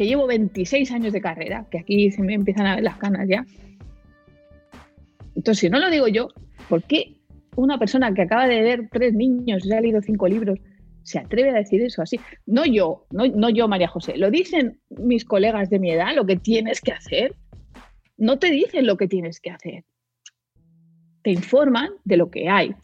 [0.00, 3.28] que llevo 26 años de carrera, que aquí se me empiezan a ver las canas
[3.28, 3.44] ya.
[5.36, 6.28] Entonces, si no lo digo yo,
[6.70, 7.16] ¿por qué
[7.54, 10.58] una persona que acaba de ver tres niños y ha leído cinco libros
[11.02, 12.18] se atreve a decir eso así?
[12.46, 16.24] No yo, no, no yo, María José, lo dicen mis colegas de mi edad, lo
[16.24, 17.36] que tienes que hacer.
[18.16, 19.84] No te dicen lo que tienes que hacer.
[21.20, 22.74] Te informan de lo que hay.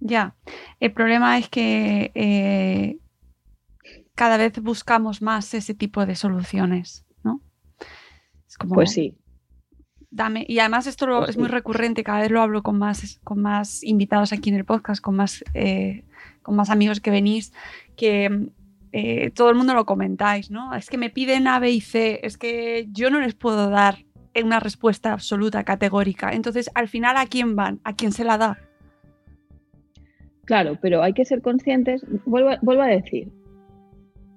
[0.00, 0.36] Ya,
[0.80, 2.98] el problema es que eh,
[4.14, 7.40] cada vez buscamos más ese tipo de soluciones, ¿no?
[8.68, 9.16] pues sí.
[10.10, 13.40] Dame, y además esto pues es muy recurrente, cada vez lo hablo con más, con
[13.40, 16.04] más invitados aquí en el podcast, con más, eh,
[16.42, 17.54] con más amigos que venís,
[17.96, 18.50] que
[18.92, 20.74] eh, todo el mundo lo comentáis, ¿no?
[20.74, 24.04] Es que me piden A, B y C, es que yo no les puedo dar
[24.40, 26.30] una respuesta absoluta, categórica.
[26.30, 27.80] Entonces, al final, ¿a quién van?
[27.84, 28.58] ¿A quién se la da?
[30.44, 33.30] Claro, pero hay que ser conscientes, vuelvo, a decir,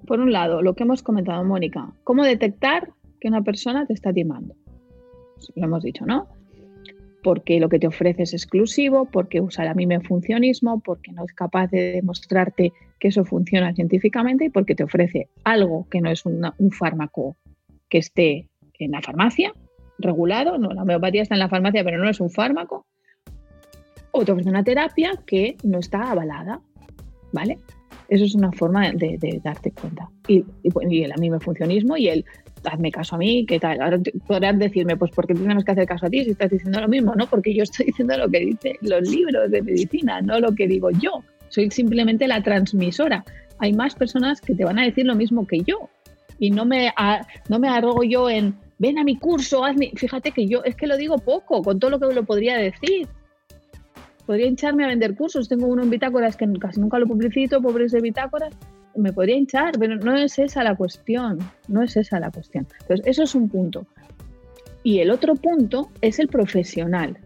[0.06, 2.90] por un lado, lo que hemos comentado, Mónica, cómo detectar
[3.20, 4.56] que una persona te está timando.
[5.56, 6.28] Lo hemos dicho, ¿no?
[7.24, 11.68] Porque lo que te ofrece es exclusivo, porque usa la funcionismo, porque no es capaz
[11.72, 16.72] de demostrarte que eso funciona científicamente y porque te ofrece algo que no es un
[16.72, 17.36] fármaco
[17.90, 18.48] que esté
[18.80, 19.54] en la farmacia,
[19.98, 22.86] regulado, no, la homeopatía está en la farmacia, pero no es un fármaco,
[24.12, 26.62] o te ofrece una terapia que no está avalada,
[27.32, 27.60] ¿vale?
[28.08, 30.10] Eso es una forma de, darte cuenta.
[30.28, 32.26] Y, el a funcionismo y el
[32.64, 33.82] hazme caso a mí, ¿qué tal?
[33.82, 36.80] Ahora podrán decirme, pues ¿por qué tenemos que hacer caso a ti si estás diciendo
[36.82, 37.14] lo mismo?
[37.16, 40.68] No, porque yo estoy diciendo lo que dicen los libros de medicina, no lo que
[40.68, 41.24] digo yo.
[41.50, 43.24] Soy simplemente la transmisora.
[43.60, 45.90] Hay más personas que te van a decir lo mismo que yo.
[46.40, 46.92] Y no me,
[47.50, 49.92] no me arrogo yo en, ven a mi curso, hazme.
[49.96, 53.08] Fíjate que yo es que lo digo poco, con todo lo que lo podría decir
[54.26, 55.48] podría hincharme a vender cursos.
[55.48, 58.54] Tengo uno en bitácoras que casi nunca lo publicito, pobres de bitácoras.
[58.96, 61.40] Me podría hinchar, pero no es esa la cuestión.
[61.68, 62.68] No es esa la cuestión.
[62.82, 63.86] Entonces, eso es un punto.
[64.84, 67.18] Y el otro punto es el profesional.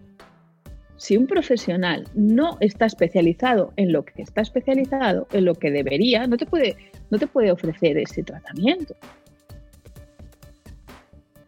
[0.97, 6.27] Si un profesional no está especializado en lo que está especializado, en lo que debería,
[6.27, 6.75] no te puede,
[7.09, 8.95] no te puede ofrecer ese tratamiento.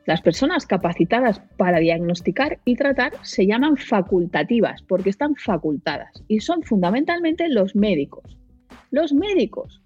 [0.05, 6.63] Las personas capacitadas para diagnosticar y tratar se llaman facultativas porque están facultadas y son
[6.63, 8.37] fundamentalmente los médicos.
[8.89, 9.81] Los médicos.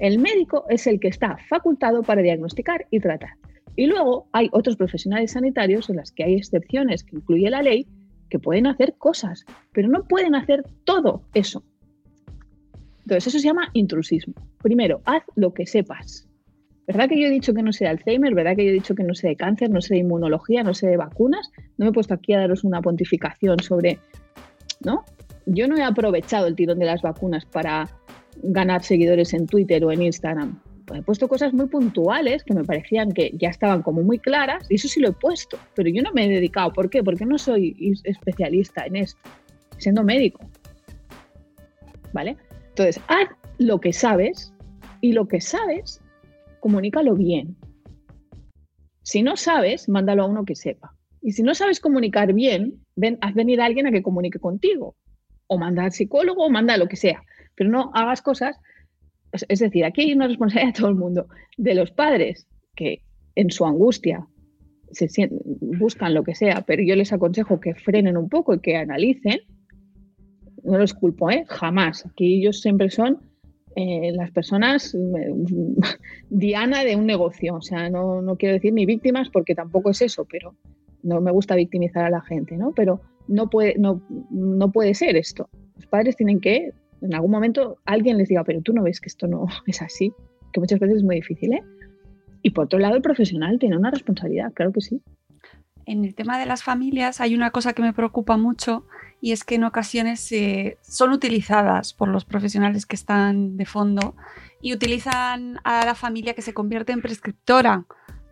[0.00, 3.34] El médico es el que está facultado para diagnosticar y tratar.
[3.76, 7.86] Y luego hay otros profesionales sanitarios en las que hay excepciones que incluye la ley
[8.28, 11.62] que pueden hacer cosas, pero no pueden hacer todo eso.
[13.00, 14.34] Entonces eso se llama intrusismo.
[14.60, 16.28] Primero, haz lo que sepas.
[16.86, 18.34] ¿Verdad que yo he dicho que no sé de Alzheimer?
[18.34, 20.74] ¿Verdad que yo he dicho que no sé de cáncer, no sé de inmunología, no
[20.74, 21.50] sé de vacunas?
[21.78, 23.98] No me he puesto aquí a daros una pontificación sobre,
[24.84, 25.04] ¿no?
[25.46, 27.88] Yo no he aprovechado el tirón de las vacunas para
[28.42, 30.60] ganar seguidores en Twitter o en Instagram.
[30.86, 34.66] Pues he puesto cosas muy puntuales que me parecían que ya estaban como muy claras
[34.68, 36.72] y eso sí lo he puesto, pero yo no me he dedicado.
[36.72, 37.02] ¿Por qué?
[37.04, 39.20] Porque no soy especialista en esto,
[39.78, 40.40] siendo médico.
[42.12, 42.36] ¿Vale?
[42.70, 43.28] Entonces, haz
[43.58, 44.52] lo que sabes
[45.00, 46.01] y lo que sabes
[46.62, 47.56] comunícalo bien.
[49.02, 50.94] Si no sabes, mándalo a uno que sepa.
[51.20, 54.94] Y si no sabes comunicar bien, ven, haz venir a alguien a que comunique contigo.
[55.48, 57.22] O manda al psicólogo o manda lo que sea.
[57.56, 58.56] Pero no hagas cosas
[59.48, 62.46] es decir, aquí hay una responsabilidad de todo el mundo, de los padres
[62.76, 63.02] que
[63.34, 64.26] en su angustia
[64.90, 65.40] se sien-
[65.80, 69.40] buscan lo que sea, pero yo les aconsejo que frenen un poco y que analicen.
[70.62, 71.44] No los culpo, ¿eh?
[71.48, 72.04] Jamás.
[72.04, 73.20] Aquí ellos siempre son
[73.76, 74.96] eh, las personas
[76.30, 77.54] diana de un negocio.
[77.54, 80.54] O sea, no, no quiero decir ni víctimas porque tampoco es eso, pero
[81.02, 82.72] no me gusta victimizar a la gente, ¿no?
[82.72, 85.48] Pero no puede, no, no puede ser esto.
[85.76, 89.08] Los padres tienen que, en algún momento, alguien les diga, pero tú no ves que
[89.08, 90.12] esto no es así,
[90.52, 91.62] que muchas veces es muy difícil, ¿eh?
[92.42, 95.00] Y por otro lado, el profesional tiene una responsabilidad, claro que sí.
[95.86, 98.84] En el tema de las familias hay una cosa que me preocupa mucho
[99.22, 104.16] y es que en ocasiones eh, son utilizadas por los profesionales que están de fondo
[104.60, 107.84] y utilizan a la familia que se convierte en prescriptora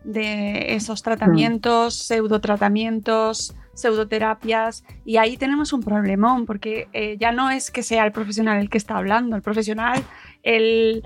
[0.03, 4.83] de esos tratamientos, pseudotratamientos, pseudoterapias.
[5.05, 8.69] Y ahí tenemos un problemón porque eh, ya no es que sea el profesional el
[8.69, 10.03] que está hablando, el profesional,
[10.43, 11.03] el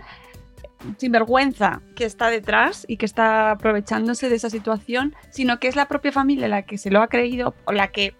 [0.98, 5.88] sinvergüenza que está detrás y que está aprovechándose de esa situación, sino que es la
[5.88, 8.16] propia familia la que se lo ha creído o la que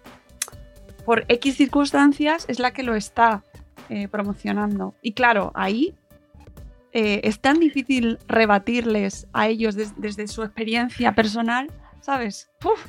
[1.06, 3.42] por X circunstancias es la que lo está
[3.88, 4.94] eh, promocionando.
[5.00, 5.94] Y claro, ahí
[6.92, 12.50] eh, es tan difícil rebatirles a ellos des- desde su experiencia personal, ¿sabes?
[12.64, 12.84] Uf,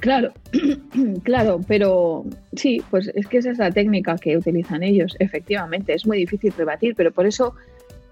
[0.00, 0.32] Claro,
[1.22, 2.24] claro, pero
[2.54, 6.52] sí, pues es que esa es la técnica que utilizan ellos, efectivamente, es muy difícil
[6.58, 7.54] rebatir, pero por eso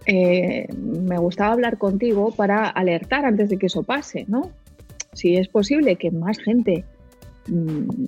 [0.06, 4.50] eh, me gustaba hablar contigo para alertar antes de que eso pase, ¿no?
[5.12, 6.84] Si es posible que más gente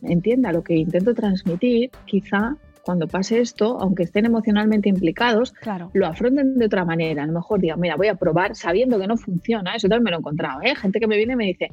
[0.03, 5.91] entienda lo que intento transmitir, quizá cuando pase esto, aunque estén emocionalmente implicados, claro.
[5.95, 7.23] lo afronten de otra manera.
[7.23, 9.75] A lo mejor digan, mira, voy a probar sabiendo que no funciona.
[9.75, 10.61] Eso también me lo he encontrado.
[10.63, 10.75] ¿eh?
[10.77, 11.69] Gente que me viene y me dice,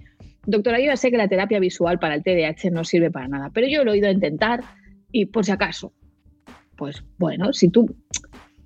[0.46, 3.50] doctora, yo ya sé que la terapia visual para el TDAH no sirve para nada,
[3.54, 4.64] pero yo lo he ido a intentar
[5.12, 5.92] y por si acaso.
[6.78, 7.94] Pues bueno, si tú...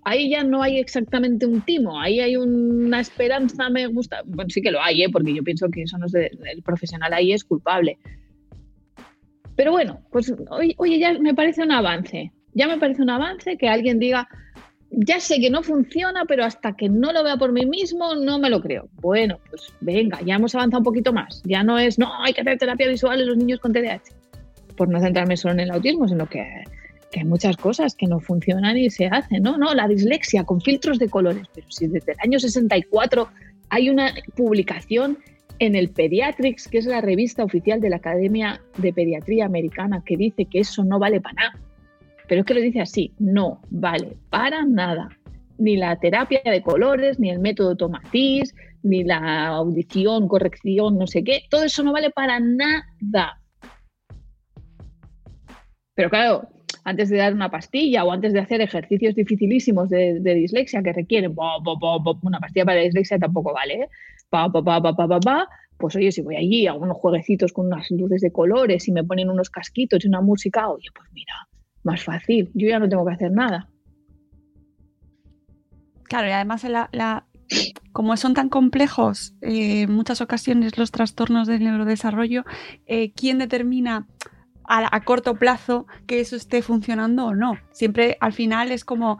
[0.08, 4.22] Ahí ya no hay exactamente un timo, ahí hay una esperanza, me gusta.
[4.24, 5.10] Bueno, sí que lo hay, ¿eh?
[5.12, 7.98] porque yo pienso que eso no es de- el profesional ahí es culpable.
[9.56, 12.32] Pero bueno, pues oye, ya me parece un avance.
[12.54, 14.28] Ya me parece un avance que alguien diga,
[14.92, 18.40] ya sé que no funciona, pero hasta que no lo vea por mí mismo, no
[18.40, 18.88] me lo creo.
[19.02, 21.42] Bueno, pues venga, ya hemos avanzado un poquito más.
[21.46, 24.02] Ya no es, no, hay que hacer terapia visual en los niños con TDAH.
[24.78, 26.46] Por no centrarme solo en el autismo, sino que,
[27.12, 29.58] que hay muchas cosas que no funcionan y se hacen, ¿no?
[29.58, 31.44] No, la dislexia con filtros de colores.
[31.54, 33.30] Pero si desde el año 64
[33.70, 35.18] hay una publicación
[35.60, 40.18] en el Pediatrics, que es la revista oficial de la Academia de Pediatría Americana, que
[40.18, 41.60] dice que eso no vale para nada.
[42.28, 45.10] Pero es que lo dice así, no vale para nada.
[45.58, 48.54] Ni la terapia de colores, ni el método Tomatis,
[48.84, 53.42] ni la audición, corrección, no sé qué, todo eso no vale para nada.
[55.96, 56.50] Pero claro,
[56.84, 61.36] antes de dar una pastilla o antes de hacer ejercicios dificilísimos de, dislexia que requieren
[61.36, 63.90] una pastilla para la dislexia tampoco vale, ¿eh?
[64.30, 65.48] Pa, pa, pa, pa, pa, pa, pa,
[65.78, 69.04] pues oye, si voy allí a unos jueguecitos con unas luces de colores y me
[69.04, 71.34] ponen unos casquitos y una música, oye, pues mira,
[71.84, 73.70] más fácil, yo ya no tengo que hacer nada.
[76.06, 77.26] Claro, y además la, la-
[77.92, 82.44] como son tan complejos eh, en muchas ocasiones los trastornos del neurodesarrollo,
[82.88, 84.08] eh, ¿quién determina
[84.68, 87.58] a, a corto plazo que eso esté funcionando o no?
[87.72, 89.20] Siempre al final es como,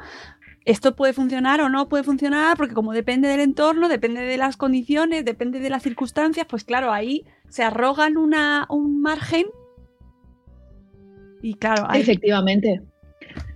[0.66, 4.58] esto puede funcionar o no puede funcionar, porque como depende del entorno, depende de las
[4.58, 9.46] condiciones, depende de las circunstancias, pues claro, ahí se arrogan una, un margen.
[11.44, 12.82] Y claro, ahí, Efectivamente.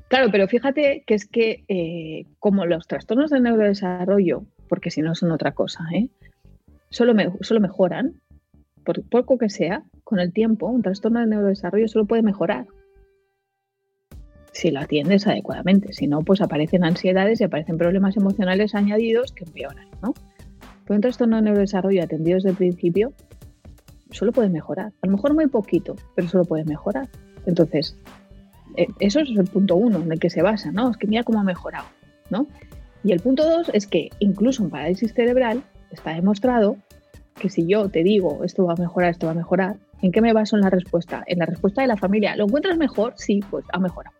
[0.07, 5.15] Claro, pero fíjate que es que eh, como los trastornos del neurodesarrollo, porque si no
[5.15, 6.09] son otra cosa, ¿eh?
[6.89, 8.21] solo, solo mejoran,
[8.83, 12.67] por poco que sea, con el tiempo, un trastorno del neurodesarrollo solo puede mejorar
[14.59, 15.93] si lo atiendes adecuadamente.
[15.93, 20.13] Si no, pues aparecen ansiedades y aparecen problemas emocionales añadidos que empeoran, ¿no?
[20.85, 23.13] Pero un trastorno de neurodesarrollo atendido desde el principio
[24.11, 24.91] solo puede mejorar.
[25.01, 27.07] A lo mejor muy poquito, pero solo puede mejorar.
[27.45, 27.95] Entonces,
[28.75, 30.91] eh, eso es el punto uno en el que se basa, ¿no?
[30.91, 31.85] Es que mira cómo ha mejorado,
[32.29, 32.47] ¿no?
[33.03, 36.75] Y el punto dos es que incluso en parálisis cerebral está demostrado
[37.39, 40.19] que si yo te digo esto va a mejorar, esto va a mejorar, ¿en qué
[40.21, 41.23] me baso en la respuesta?
[41.27, 42.35] En la respuesta de la familia.
[42.35, 43.13] ¿Lo encuentras mejor?
[43.15, 44.18] Sí, pues ha mejorado.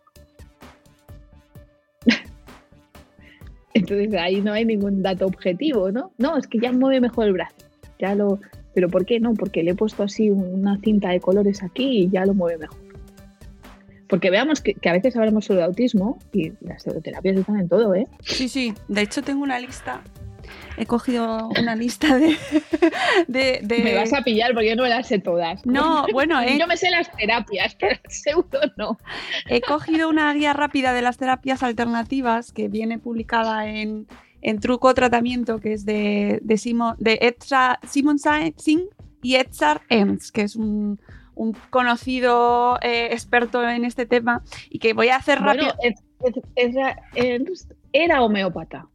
[3.74, 6.12] Entonces ahí no hay ningún dato objetivo, ¿no?
[6.18, 7.56] No, es que ya mueve mejor el brazo.
[7.98, 8.40] Ya lo.
[8.74, 9.34] ¿Pero por qué no?
[9.34, 12.78] Porque le he puesto así una cinta de colores aquí y ya lo mueve mejor.
[14.08, 17.94] Porque veamos que, a veces hablamos solo de autismo y las pseudoterapias están en todo,
[17.94, 18.08] ¿eh?
[18.22, 20.02] sí, sí, de hecho tengo una lista
[20.76, 22.36] he cogido una lista de,
[23.28, 25.64] de, de- Me vas a pillar porque yo no me las sé todas.
[25.66, 26.56] No, bueno, eh.
[26.60, 28.98] Yo me sé las terapias, pero pseudo no.
[29.48, 34.06] He cogido una guía rápida de las terapias alternativas que viene publicada en,
[34.42, 38.88] en Truco Tratamiento, que es de, de, Simon, de Etra- Simon Singh
[39.22, 41.00] y Edzar Ems, que es un,
[41.34, 45.74] un conocido eh, experto en este tema y que voy a hacer Bueno, rápido.
[45.82, 46.74] es-
[47.14, 48.86] es- era homeópata.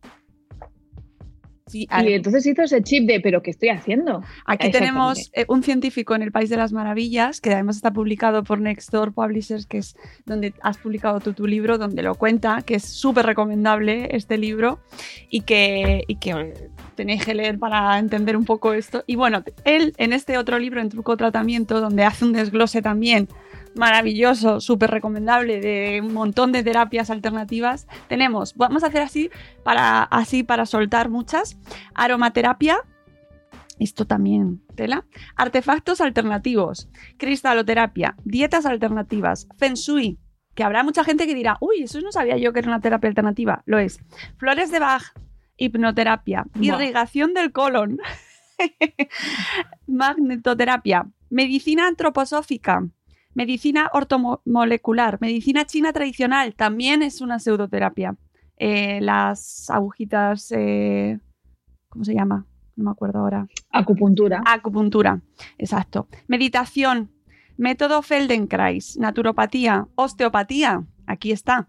[1.68, 4.22] Sí, Y entonces hizo ese chip de, ¿pero qué estoy haciendo?
[4.46, 8.44] Aquí tenemos eh, un científico en el País de las Maravillas, que además está publicado
[8.44, 9.96] por Nextdoor Publishers, que es
[10.28, 14.80] donde has publicado tú tu libro, donde lo cuenta, que es súper recomendable este libro
[15.32, 16.54] y que, y que
[16.96, 19.04] tenéis que leer para entender un poco esto.
[19.08, 23.28] Y bueno, él en este otro libro, en Truco Tratamiento, donde hace un desglose también
[23.76, 27.88] maravilloso, súper recomendable de un montón de terapias alternativas.
[28.08, 29.30] Tenemos, vamos a hacer así
[29.64, 31.58] para, así para soltar muchas.
[31.94, 32.78] Aromaterapia,
[33.78, 35.06] esto también, tela.
[35.36, 40.18] Artefactos alternativos, cristaloterapia, dietas alternativas, feng shui,
[40.56, 43.10] que habrá mucha gente que dirá, uy, eso no sabía yo que era una terapia
[43.10, 43.62] alternativa.
[43.66, 44.00] Lo es.
[44.38, 45.04] Flores de Bach,
[45.58, 46.66] hipnoterapia, Buah.
[46.66, 48.00] irrigación del colon,
[49.88, 52.88] magnetoterapia, medicina antroposófica,
[53.34, 58.16] medicina ortomolecular, medicina china tradicional, también es una pseudoterapia.
[58.58, 61.20] Eh, las agujitas, eh,
[61.90, 62.46] ¿cómo se llama?
[62.76, 63.48] No me acuerdo ahora.
[63.72, 64.42] Acupuntura.
[64.46, 65.22] Acupuntura,
[65.58, 66.08] exacto.
[66.28, 67.12] Meditación,
[67.58, 71.68] método Feldenkrais, naturopatía, osteopatía, aquí está.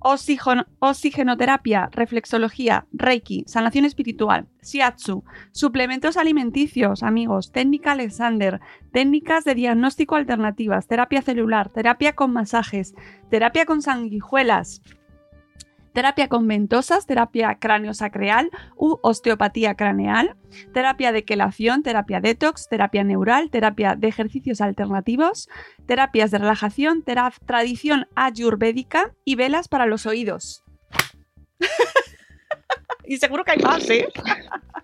[0.00, 8.60] Oxigen- oxigenoterapia, reflexología, reiki, sanación espiritual, shiatsu, suplementos alimenticios, amigos, técnica Alexander,
[8.92, 12.94] técnicas de diagnóstico alternativas, terapia celular, terapia con masajes,
[13.28, 14.82] terapia con sanguijuelas,
[15.92, 20.36] terapia con ventosas, terapia craneosacreal u osteopatía craneal,
[20.72, 25.48] terapia de quelación, terapia detox, terapia neural, terapia de ejercicios alternativos,
[25.86, 27.04] terapias de relajación,
[27.46, 30.64] tradición ayurvédica y velas para los oídos.
[33.06, 34.06] y seguro que hay más, ¿eh?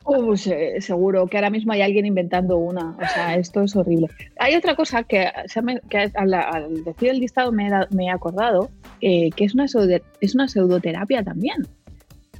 [0.06, 2.90] Uh, se- seguro que ahora mismo hay alguien inventando una.
[2.90, 4.08] O sea, esto es horrible.
[4.38, 5.26] Hay otra cosa que,
[6.14, 8.70] al, al decir el listado me he, da- me he acordado,
[9.00, 9.66] eh, que es una,
[10.20, 11.66] es una pseudoterapia también.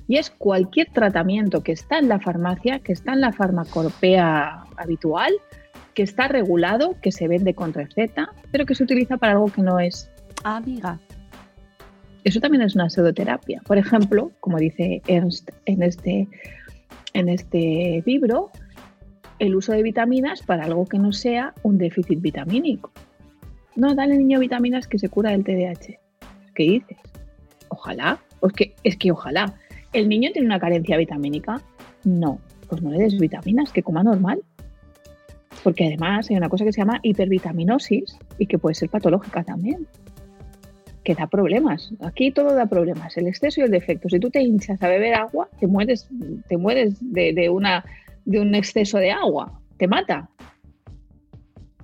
[0.07, 5.33] Y es cualquier tratamiento que está en la farmacia, que está en la farmacorpea habitual,
[5.95, 9.63] que está regulado, que se vende con receta, pero que se utiliza para algo que
[9.63, 10.11] no es
[10.43, 10.99] Amiga.
[12.25, 13.61] Eso también es una pseudoterapia.
[13.67, 16.27] Por ejemplo, como dice Ernst en este,
[17.13, 18.51] en este libro,
[19.39, 22.91] el uso de vitaminas para algo que no sea un déficit vitamínico.
[23.77, 25.99] No, dale al niño vitaminas que se cura del TDAH.
[26.55, 26.99] ¿Qué dices?
[27.69, 28.19] Ojalá.
[28.41, 29.55] O es que, es que ojalá.
[29.93, 31.61] ¿El niño tiene una carencia vitamínica?
[32.05, 32.39] No.
[32.69, 34.43] Pues no le des vitaminas, que coma normal.
[35.63, 39.87] Porque además hay una cosa que se llama hipervitaminosis y que puede ser patológica también
[41.05, 41.93] que da problemas.
[42.01, 44.09] Aquí todo da problemas, el exceso y el defecto.
[44.09, 46.09] Si tú te hinchas a beber agua, te mueres,
[46.49, 47.85] te mueres de, de una,
[48.25, 50.29] de un exceso de agua, te mata.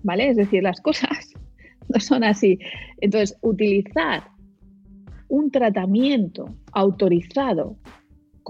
[0.02, 0.30] ¿Vale?
[0.30, 1.34] Es decir, las cosas
[1.88, 2.58] no son así.
[3.00, 4.24] Entonces, utilizar
[5.28, 7.76] un tratamiento autorizado,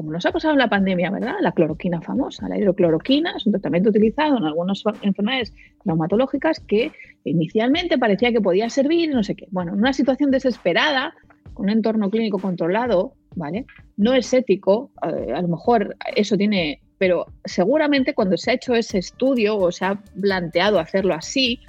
[0.00, 1.34] como nos ha pasado la pandemia, ¿verdad?
[1.42, 5.52] La cloroquina famosa, la hidrocloroquina es un tratamiento utilizado en algunas enfermedades
[5.84, 6.90] reumatológicas que
[7.24, 9.46] inicialmente parecía que podía servir, no sé qué.
[9.50, 11.12] Bueno, en una situación desesperada,
[11.52, 13.66] con un entorno clínico controlado, ¿vale?
[13.98, 18.74] No es ético, eh, a lo mejor eso tiene, pero seguramente cuando se ha hecho
[18.74, 21.60] ese estudio o se ha planteado hacerlo así,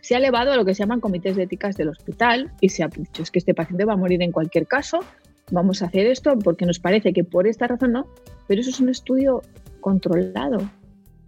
[0.00, 2.84] se ha elevado a lo que se llaman comités de éticas del hospital y se
[2.84, 5.00] ha dicho es que este paciente va a morir en cualquier caso,
[5.50, 8.06] vamos a hacer esto porque nos parece que por esta razón no,
[8.46, 9.42] pero eso es un estudio
[9.80, 10.58] controlado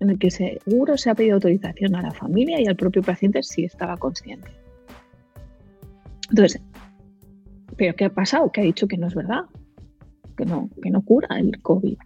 [0.01, 3.43] en el que seguro se ha pedido autorización a la familia y al propio paciente
[3.43, 4.51] si estaba consciente.
[6.31, 6.61] Entonces,
[7.77, 8.51] ¿pero qué ha pasado?
[8.51, 9.43] Que ha dicho que no es verdad,
[10.37, 11.97] que no, que no cura el COVID.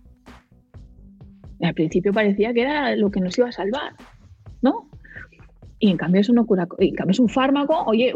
[1.62, 3.94] Al principio parecía que era lo que nos iba a salvar,
[4.62, 4.89] ¿no?
[5.83, 8.12] Y en cambio eso no cura, en cambio es un fármaco, oye,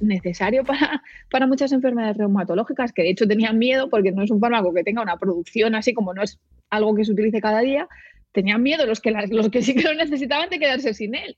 [0.00, 4.40] necesario para, para muchas enfermedades reumatológicas, que de hecho tenían miedo porque no es un
[4.40, 7.86] fármaco que tenga una producción así como no es algo que se utilice cada día,
[8.32, 11.36] tenían miedo los que, la- los que sí que lo necesitaban de quedarse sin él.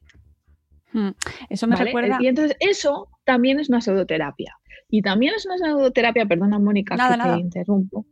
[0.92, 1.10] Hmm,
[1.48, 1.86] Eso me ¿vale?
[1.86, 2.18] recuerda.
[2.20, 4.54] Y entonces eso también es una pseudoterapia.
[4.88, 7.34] Y también es una pseudoterapia, perdona Mónica Nada, que nada.
[7.34, 8.06] te interrumpo.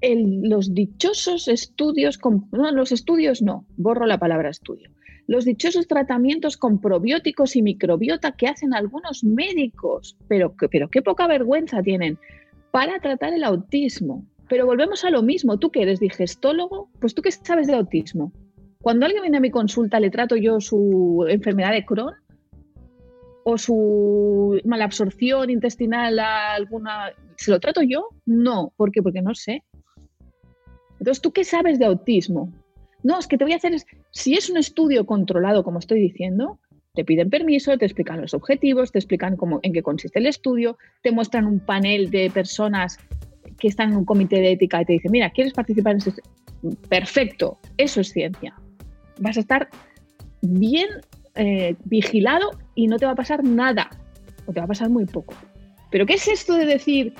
[0.00, 4.90] El- los dichosos estudios, con, no, los estudios no, borro la palabra estudio.
[5.32, 11.26] Los dichosos tratamientos con probióticos y microbiota que hacen algunos médicos, pero, pero qué poca
[11.26, 12.18] vergüenza tienen
[12.70, 15.58] para tratar el autismo, Pero volvemos a lo mismo.
[15.58, 16.90] ¿Tú que eres digestólogo?
[17.00, 18.30] Pues tú qué sabes de autismo.
[18.82, 22.12] Cuando alguien viene a mi consulta, ¿le trato yo su enfermedad de Crohn?
[23.44, 27.14] ¿O su malabsorción intestinal alguna?
[27.36, 28.08] ¿Se lo trato yo?
[28.26, 28.74] No.
[28.76, 29.02] ¿Por qué?
[29.02, 29.64] Porque no sé.
[30.98, 32.52] Entonces, ¿tú qué sabes de autismo?
[33.02, 33.74] No, es que te voy a hacer,
[34.10, 36.58] si es un estudio controlado, como estoy diciendo,
[36.94, 40.76] te piden permiso, te explican los objetivos, te explican cómo, en qué consiste el estudio,
[41.02, 42.98] te muestran un panel de personas
[43.58, 46.22] que están en un comité de ética y te dicen, mira, ¿quieres participar en este?
[46.88, 48.54] Perfecto, eso es ciencia.
[49.18, 49.68] Vas a estar
[50.42, 50.88] bien
[51.34, 53.90] eh, vigilado y no te va a pasar nada,
[54.46, 55.34] o te va a pasar muy poco.
[55.90, 57.14] Pero ¿qué es esto de decir,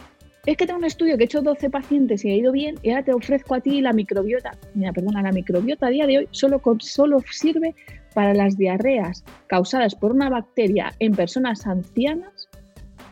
[0.45, 2.91] es que tengo un estudio que he hecho 12 pacientes y ha ido bien y
[2.91, 4.53] ahora te ofrezco a ti la microbiota.
[4.75, 7.77] Mira, perdona, la microbiota a día de hoy solo, solo sirve
[8.13, 12.49] para las diarreas causadas por una bacteria en personas ancianas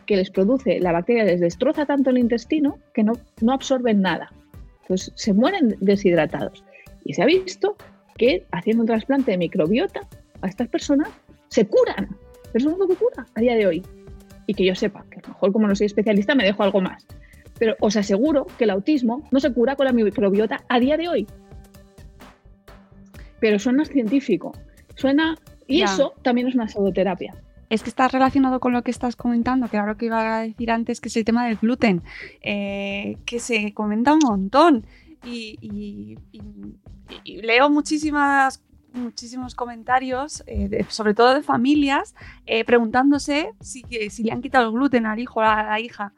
[0.05, 4.29] que les produce, la bacteria les destroza tanto el intestino que no, no absorben nada.
[4.81, 6.65] Entonces se mueren deshidratados.
[7.05, 7.77] Y se ha visto
[8.17, 10.01] que haciendo un trasplante de microbiota
[10.41, 11.07] a estas personas
[11.47, 12.09] se curan.
[12.51, 13.83] Pero es lo que cura a día de hoy.
[14.47, 16.81] Y que yo sepa, que a lo mejor como no soy especialista me dejo algo
[16.81, 17.07] más.
[17.61, 21.07] Pero os aseguro que el autismo no se cura con la microbiota a día de
[21.07, 21.27] hoy.
[23.39, 24.51] Pero suena científico.
[24.95, 25.37] Suena.
[25.67, 27.35] Y eso también es una pseudoterapia.
[27.69, 30.71] Es que está relacionado con lo que estás comentando, que ahora que iba a decir
[30.71, 32.01] antes, que es el tema del gluten,
[32.41, 34.87] eh, que se comenta un montón.
[35.23, 36.17] Y,
[37.23, 42.15] leo muchísimas muchísimos comentarios, eh, sobre todo de familias,
[42.47, 46.11] eh, preguntándose si, si, le han quitado el gluten al hijo o a la hija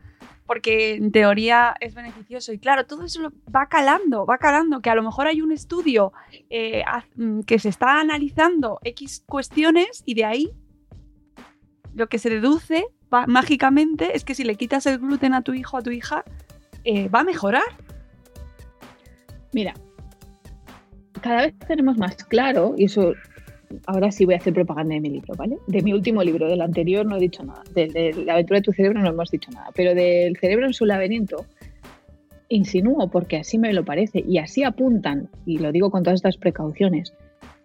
[0.45, 2.53] porque en teoría es beneficioso.
[2.53, 6.13] Y claro, todo eso va calando, va calando, que a lo mejor hay un estudio
[6.49, 6.83] eh,
[7.15, 10.51] mm, que se está analizando X cuestiones y de ahí
[11.93, 12.85] lo que se deduce
[13.27, 16.23] mágicamente es que si le quitas el gluten a tu hijo o a tu hija,
[16.83, 17.61] eh, va a mejorar.
[19.53, 19.75] Mira,
[21.21, 23.13] cada vez tenemos más claro, y eso
[23.85, 25.57] ahora sí voy a hacer propaganda de mi libro, ¿vale?
[25.67, 28.71] De mi último libro, del anterior no he dicho nada, de, la aventura de tu
[28.71, 31.45] cerebro no hemos dicho nada, pero del cerebro en su laberinto
[32.49, 36.37] insinúo, porque así me lo parece, y así apuntan, y lo digo con todas estas
[36.37, 37.13] precauciones,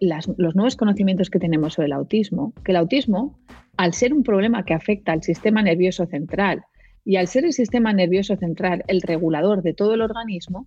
[0.00, 3.38] los nuevos conocimientos que tenemos sobre el autismo, que el autismo,
[3.76, 6.64] al ser un problema que afecta al sistema nervioso central,
[7.04, 10.66] y al ser el sistema nervioso central el regulador de todo el organismo,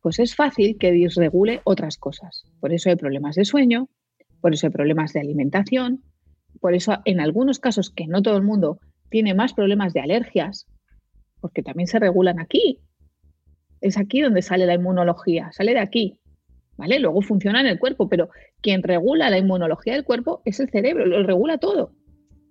[0.00, 2.44] pues es fácil que disregule otras cosas.
[2.60, 3.88] Por eso hay problemas de sueño,
[4.40, 6.02] por eso hay problemas de alimentación,
[6.60, 8.78] por eso en algunos casos que no todo el mundo
[9.10, 10.66] tiene más problemas de alergias,
[11.40, 12.80] porque también se regulan aquí.
[13.80, 16.18] Es aquí donde sale la inmunología, sale de aquí.
[16.76, 17.00] ¿Vale?
[17.00, 18.28] Luego funciona en el cuerpo, pero
[18.60, 21.92] quien regula la inmunología del cuerpo es el cerebro, lo regula todo.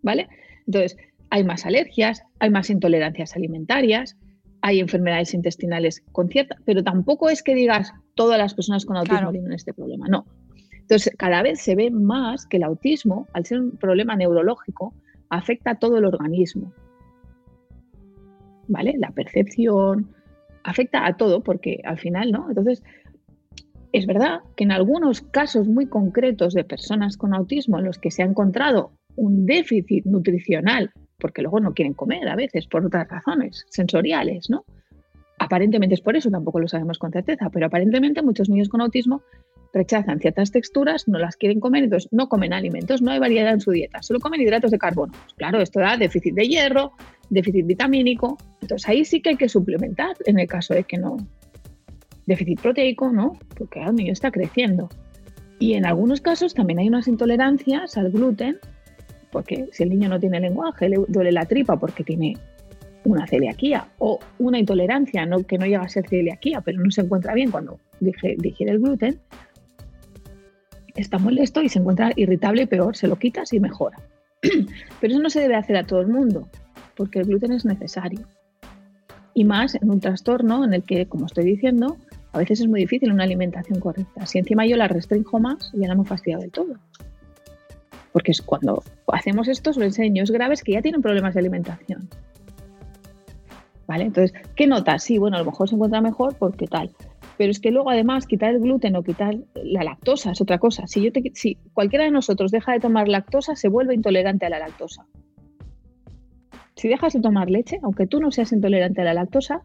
[0.01, 0.27] ¿Vale?
[0.65, 0.97] Entonces,
[1.29, 4.17] hay más alergias, hay más intolerancias alimentarias,
[4.61, 9.31] hay enfermedades intestinales con cierta, pero tampoco es que digas todas las personas con autismo
[9.31, 10.07] tienen este problema.
[10.07, 10.25] No,
[10.87, 14.93] entonces, cada vez se ve más que el autismo, al ser un problema neurológico,
[15.29, 16.71] afecta a todo el organismo.
[18.69, 18.95] ¿Vale?
[18.97, 20.15] La percepción,
[20.63, 22.47] afecta a todo, porque al final, ¿no?
[22.47, 22.83] Entonces,
[23.91, 28.09] es verdad que en algunos casos muy concretos de personas con autismo en los que
[28.09, 33.09] se ha encontrado un déficit nutricional, porque luego no quieren comer a veces por otras
[33.09, 34.63] razones sensoriales, ¿no?
[35.37, 39.21] Aparentemente es por eso, tampoco lo sabemos con certeza, pero aparentemente muchos niños con autismo
[39.77, 43.61] rechazan ciertas texturas, no las quieren comer, entonces no comen alimentos, no hay variedad en
[43.61, 45.13] su dieta, solo comen hidratos de carbono.
[45.13, 46.91] Pues claro, esto da déficit de hierro,
[47.29, 51.17] déficit vitamínico, entonces ahí sí que hay que suplementar en el caso de que no.
[52.25, 53.39] Déficit proteico, ¿no?
[53.57, 54.89] Porque el niño está creciendo.
[55.59, 58.57] Y en algunos casos también hay unas intolerancias al gluten,
[59.31, 62.35] porque si el niño no tiene lenguaje, le duele la tripa porque tiene
[63.07, 67.01] una celiaquía o una intolerancia no, que no llega a ser celiaquía, pero no se
[67.01, 69.19] encuentra bien cuando digiere el gluten,
[70.97, 73.97] está molesto y se encuentra irritable y peor, se lo quitas y mejora.
[74.41, 76.47] Pero eso no se debe hacer a todo el mundo,
[76.95, 78.21] porque el gluten es necesario.
[79.33, 81.97] Y más en un trastorno en el que, como estoy diciendo,
[82.33, 84.25] a veces es muy difícil una alimentación correcta.
[84.25, 86.73] Si encima yo la restringo más, ya la hemos fastidiado del todo.
[88.11, 92.09] Porque es cuando hacemos esto suelen ser niños graves que ya tienen problemas de alimentación.
[93.87, 94.05] ¿Vale?
[94.05, 95.03] Entonces, ¿qué notas?
[95.03, 96.91] Sí, bueno, a lo mejor se encuentra mejor porque tal.
[97.37, 100.87] Pero es que luego además quitar el gluten o quitar la lactosa es otra cosa.
[100.87, 104.59] Si, yo si cualquiera de nosotros deja de tomar lactosa, se vuelve intolerante a la
[104.59, 105.05] lactosa.
[106.75, 109.63] Si dejas de tomar leche, aunque tú no seas intolerante a la lactosa,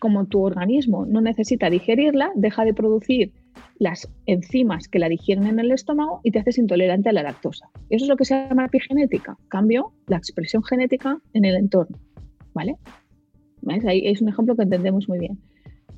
[0.00, 3.32] como tu organismo no necesita digerirla, deja de producir
[3.78, 7.68] las enzimas que la digieren en el estómago y te haces intolerante a la lactosa.
[7.90, 11.98] Eso es lo que se llama epigenética, cambio la expresión genética en el entorno.
[12.54, 12.76] ¿Vale?
[13.86, 15.38] Ahí es un ejemplo que entendemos muy bien.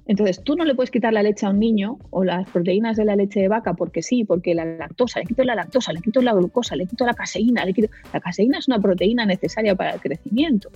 [0.09, 3.05] Entonces, tú no le puedes quitar la leche a un niño o las proteínas de
[3.05, 6.23] la leche de vaca porque sí, porque la lactosa, le quito la lactosa, le quito
[6.23, 7.91] la glucosa, le quito la caseína, le quito...
[8.13, 10.71] La caseína es una proteína necesaria para el crecimiento.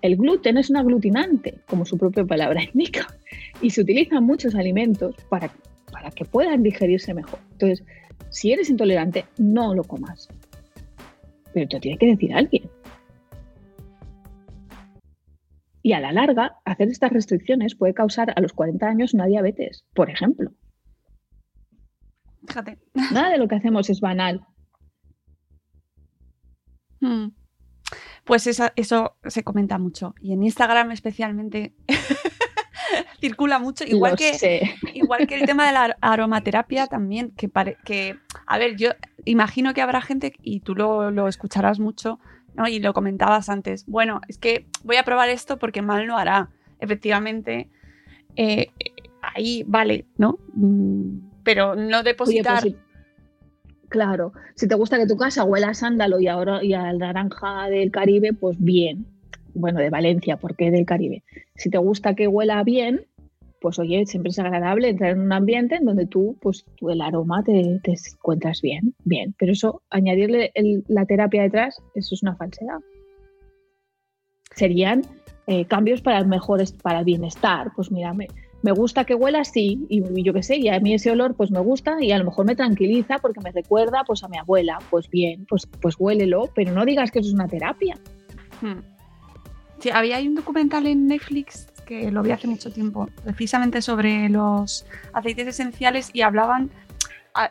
[0.00, 3.04] El gluten es un aglutinante, como su propia palabra indica,
[3.60, 5.50] y se utilizan muchos alimentos para,
[5.90, 7.40] para que puedan digerirse mejor.
[7.50, 7.84] Entonces,
[8.30, 10.28] si eres intolerante, no lo comas.
[11.52, 12.62] Pero te tiene que decir alguien.
[15.84, 19.84] Y a la larga, hacer estas restricciones puede causar a los 40 años una diabetes,
[19.92, 20.50] por ejemplo.
[22.48, 22.78] Fíjate.
[23.12, 24.46] Nada de lo que hacemos es banal.
[27.00, 27.32] Hmm.
[28.24, 30.14] Pues eso se comenta mucho.
[30.22, 31.74] Y en Instagram especialmente
[33.20, 33.84] circula mucho.
[33.84, 34.62] Igual que,
[34.94, 37.50] igual que el tema de la aromaterapia también, que,
[37.84, 38.16] que,
[38.46, 38.88] a ver, yo
[39.26, 42.20] imagino que habrá gente, y tú lo, lo escucharás mucho,
[42.68, 43.86] y lo comentabas antes.
[43.86, 46.50] Bueno, es que voy a probar esto porque mal no hará.
[46.78, 47.68] Efectivamente,
[48.36, 48.68] eh,
[49.22, 50.38] ahí vale, ¿no?
[50.54, 52.62] Mm, pero no depositar.
[52.62, 52.74] Pues
[53.88, 57.68] claro, si te gusta que tu casa huela a sándalo y ahora y a naranja
[57.68, 59.06] del Caribe, pues bien.
[59.54, 61.22] Bueno, de Valencia, porque del Caribe.
[61.54, 63.06] Si te gusta que huela bien,
[63.64, 67.42] pues oye, siempre es agradable entrar en un ambiente en donde tú, pues el aroma
[67.42, 69.34] te, encuentras bien, bien.
[69.38, 70.52] Pero eso, añadirle
[70.86, 72.80] la terapia detrás, eso es una falsedad.
[74.54, 75.00] Serían
[75.46, 77.72] eh, cambios para el mejor, para bienestar.
[77.74, 81.10] Pues mira, me, gusta que huela así, y, yo qué sé, y a mí ese
[81.10, 84.28] olor pues me gusta y a lo mejor me tranquiliza porque me recuerda pues a
[84.28, 84.78] mi abuela.
[84.90, 87.96] Pues bien, pues, pues huélelo, pero no digas que eso es una terapia.
[88.60, 88.80] Hmm.
[89.78, 94.86] Sí, había un documental en Netflix que lo vi hace mucho tiempo, precisamente sobre los
[95.12, 96.70] aceites esenciales y hablaban,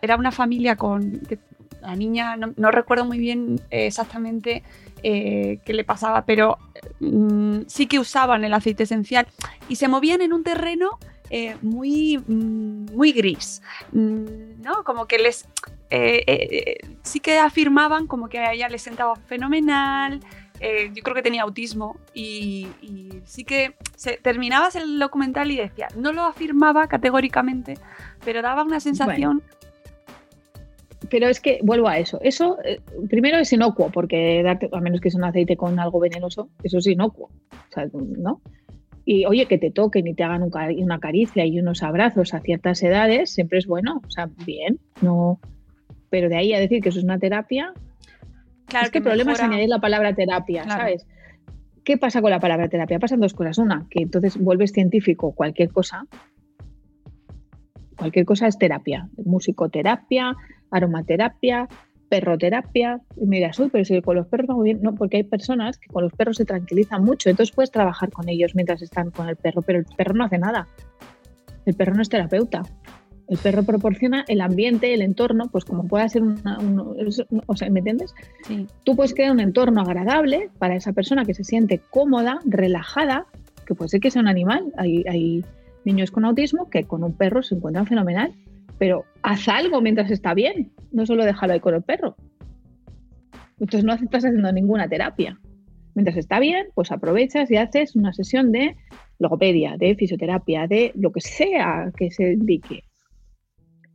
[0.01, 1.21] era una familia con
[1.81, 4.63] la niña, no, recuerdo muy bien exactamente
[5.03, 6.57] eh, qué le pasaba, pero
[6.99, 9.27] mm, sí que usaban el aceite esencial
[9.67, 10.97] y se movían en un terreno
[11.29, 13.61] eh, muy, mm, muy gris,
[13.91, 14.83] mm, ¿no?
[14.83, 15.47] Como que les...
[15.89, 20.21] Eh, sí que afirmaban como que a ella les sentaba fenomenal,
[20.65, 22.67] eh, yo creo que tenía autismo y,
[23.25, 27.73] sí que se, terminabas el documental y decía, no lo afirmaba categóricamente,
[28.23, 29.41] pero daba una sensación...
[31.09, 32.17] Pero es que vuelvo a eso.
[32.21, 35.99] Eso eh, primero es inocuo, porque darte, a menos que sea un aceite con algo
[35.99, 37.29] venenoso, eso es inocuo.
[37.91, 38.41] ¿no?
[39.03, 42.81] Y oye, que te toquen y te hagan una caricia y unos abrazos a ciertas
[42.83, 44.01] edades, siempre es bueno.
[44.07, 45.41] O sea, bien, no.
[46.09, 47.73] Pero de ahí a decir que eso es una terapia,
[48.81, 51.05] es que, el problema es añadir la palabra terapia, ¿sabes?
[51.83, 52.99] ¿Qué pasa con la palabra terapia?
[52.99, 53.57] Pasan dos cosas.
[53.57, 56.05] Una, que entonces vuelves científico cualquier cosa.
[57.97, 59.09] Cualquier cosa es terapia.
[59.17, 60.33] Musicoterapia,
[60.71, 61.67] aromaterapia,
[62.09, 63.01] perroterapia.
[63.17, 64.81] Y me dirás, uy, pero si con los perros va muy bien.
[64.81, 67.29] No, porque hay personas que con los perros se tranquilizan mucho.
[67.29, 70.37] Entonces puedes trabajar con ellos mientras están con el perro, pero el perro no hace
[70.37, 70.67] nada.
[71.65, 72.63] El perro no es terapeuta.
[73.27, 76.57] El perro proporciona el ambiente, el entorno, pues como pueda ser una,
[77.47, 78.13] o sea, ¿me entiendes?
[78.83, 83.25] Tú puedes crear un entorno agradable para esa persona que se siente cómoda, relajada,
[83.65, 84.73] que puede ser que sea un animal.
[84.77, 85.45] Hay, hay
[85.85, 88.33] niños con autismo que con un perro se encuentran fenomenal,
[88.77, 92.15] pero haz algo mientras está bien, no solo déjalo ahí con el perro.
[93.59, 95.39] Entonces no estás haciendo ninguna terapia.
[95.95, 98.75] Mientras está bien, pues aprovechas y haces una sesión de
[99.19, 102.83] logopedia, de fisioterapia, de lo que sea que se indique.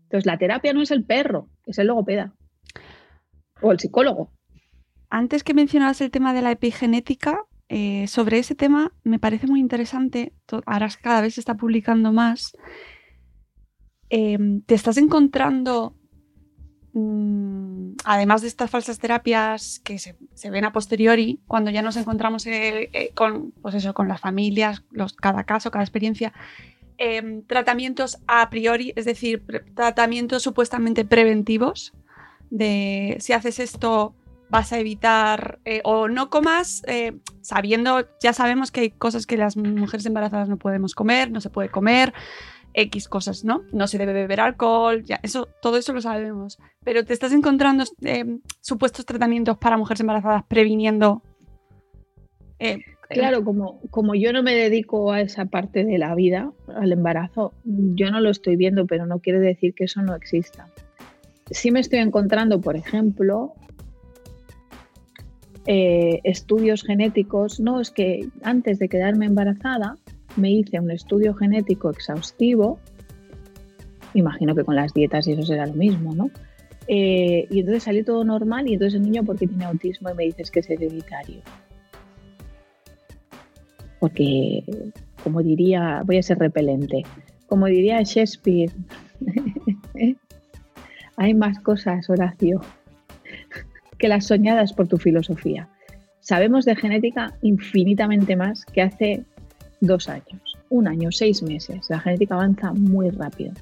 [0.09, 2.33] Entonces, la terapia no es el perro, es el logopeda
[3.61, 4.33] o el psicólogo.
[5.11, 9.61] Antes que mencionabas el tema de la epigenética, eh, sobre ese tema me parece muy
[9.61, 10.33] interesante,
[10.65, 12.57] ahora cada vez se está publicando más,
[14.09, 15.95] em, te estás encontrando,
[16.95, 20.17] mm, además de estas falsas terapias que se,
[20.51, 24.85] ven a posteriori, cuando ya nos encontramos eh, eh, con, pues eso, con las familias,
[24.91, 26.33] los, cada caso, cada experiencia,
[27.01, 29.45] Em, tratamientos a priori, es decir,
[29.77, 31.93] tratamientos supuestamente preventivos,
[32.51, 34.17] de si haces esto
[34.51, 39.37] vas a evitar eh, o no comas, eh, sabiendo, ya sabemos que hay cosas que
[39.37, 42.13] las mujeres embarazadas no podemos comer, no se puede comer,
[42.75, 43.63] X cosas, ¿no?
[43.73, 46.59] No se debe beber alcohol, ya, eso, todo eso lo sabemos.
[46.85, 51.23] Pero te estás encontrando em, supuestos tratamientos para mujeres embarazadas previniendo
[52.59, 52.79] eh,
[53.09, 57.55] Claro, como, como yo no me dedico a esa parte de la vida, al embarazo,
[57.65, 60.69] yo no lo estoy viendo, pero no quiere decir que eso no exista.
[61.51, 63.55] Sí me estoy encontrando, por ejemplo,
[65.67, 67.61] eh, estudios genéticos.
[67.61, 69.97] No, es que antes de quedarme embarazada
[70.37, 72.79] me hice un estudio genético exhaustivo.
[74.13, 76.31] Imagino que con las dietas y eso será lo mismo, ¿no?
[76.89, 80.25] Eh, y entonces salió todo normal y entonces el niño porque tiene autismo y me
[80.25, 81.43] dices que es hereditario
[84.01, 84.65] porque
[85.23, 87.03] como diría, voy a ser repelente,
[87.47, 88.71] como diría Shakespeare,
[91.17, 92.61] hay más cosas, Horacio,
[93.99, 95.69] que las soñadas por tu filosofía.
[96.21, 99.25] Sabemos de genética infinitamente más que hace
[99.81, 101.87] dos años, un año, seis meses.
[101.89, 103.53] La genética avanza muy rápido.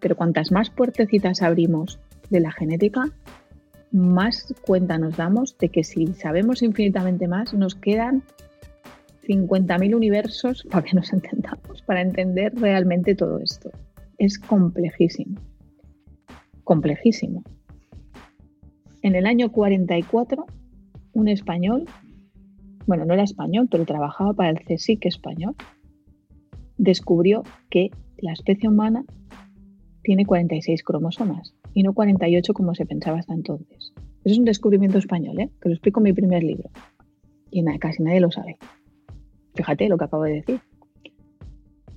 [0.00, 1.98] Pero cuantas más puertecitas abrimos
[2.30, 3.10] de la genética,
[3.90, 8.22] más cuenta nos damos de que si sabemos infinitamente más, nos quedan
[9.24, 13.70] 50.000 universos para que nos entendamos, para entender realmente todo esto.
[14.18, 15.38] Es complejísimo.
[16.62, 17.42] Complejísimo.
[19.02, 20.46] En el año 44,
[21.12, 21.84] un español,
[22.86, 25.54] bueno, no era español, pero trabajaba para el CSIC español,
[26.78, 29.04] descubrió que la especie humana
[30.02, 33.92] tiene 46 cromosomas y no 48 como se pensaba hasta entonces.
[34.24, 35.50] Eso es un descubrimiento español, ¿eh?
[35.60, 36.70] que lo explico en mi primer libro.
[37.50, 38.56] Y casi nadie lo sabe.
[39.54, 40.60] Fíjate lo que acabo de decir.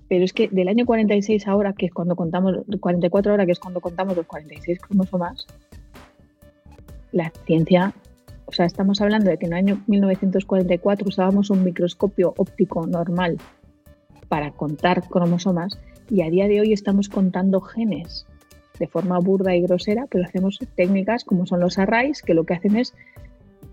[0.09, 3.59] Pero es que del año 46 ahora, que es cuando contamos, 44 ahora, que es
[3.59, 5.45] cuando contamos los 46 cromosomas,
[7.11, 7.93] la ciencia,
[8.45, 13.37] o sea, estamos hablando de que en el año 1944 usábamos un microscopio óptico normal
[14.29, 15.77] para contar cromosomas
[16.09, 18.25] y a día de hoy estamos contando genes
[18.79, 22.53] de forma burda y grosera, pero hacemos técnicas como son los arrays, que lo que
[22.53, 22.93] hacen es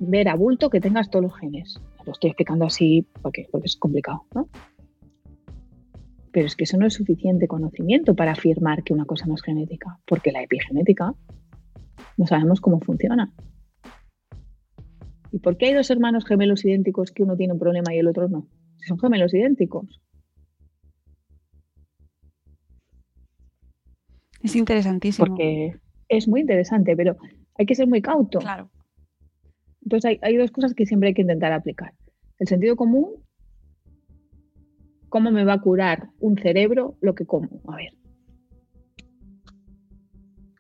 [0.01, 1.80] ver a bulto que tengas todos los genes.
[2.07, 4.48] Lo estoy explicando así porque, porque es complicado, ¿no?
[6.32, 9.42] Pero es que eso no es suficiente conocimiento para afirmar que una cosa no es
[9.42, 11.14] genética, porque la epigenética
[12.16, 13.32] no sabemos cómo funciona.
[15.30, 18.07] ¿Y por qué hay dos hermanos gemelos idénticos que uno tiene un problema y el
[18.07, 18.46] otro no?
[18.76, 20.00] Si son gemelos idénticos.
[24.42, 25.26] Es interesantísimo.
[25.26, 25.76] Porque
[26.09, 27.16] es muy interesante, pero
[27.57, 28.40] hay que ser muy cauto.
[28.40, 28.70] Claro.
[29.85, 31.93] Entonces hay, dos cosas que siempre hay que intentar aplicar.
[32.39, 33.22] El sentido común,
[35.11, 37.61] ¿cómo me va a curar un cerebro lo que como?
[37.68, 37.93] A ver.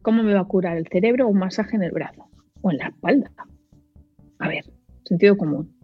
[0.02, 2.28] ¿Cómo me va a curar el cerebro un masaje en el brazo
[2.60, 3.32] o en la espalda?
[4.38, 4.64] A ver,
[5.04, 5.74] sentido común.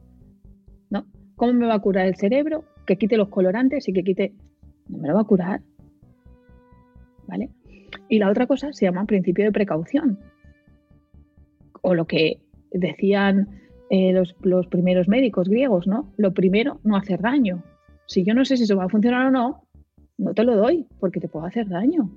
[0.91, 1.07] ¿No?
[1.36, 2.64] ¿Cómo me va a curar el cerebro?
[2.86, 4.34] Que quite los colorantes y que quite...
[4.88, 5.62] No me lo va a curar.
[7.26, 7.49] ¿Vale?
[8.11, 10.18] Y la otra cosa se llama principio de precaución.
[11.80, 13.48] O lo que decían
[13.90, 16.12] eh, los, los, primeros médicos griegos, ¿no?
[16.16, 17.62] Lo primero, no hacer daño.
[18.06, 19.64] Si yo no sé si eso va a funcionar o no,
[20.18, 22.10] no te lo doy porque te puedo hacer daño.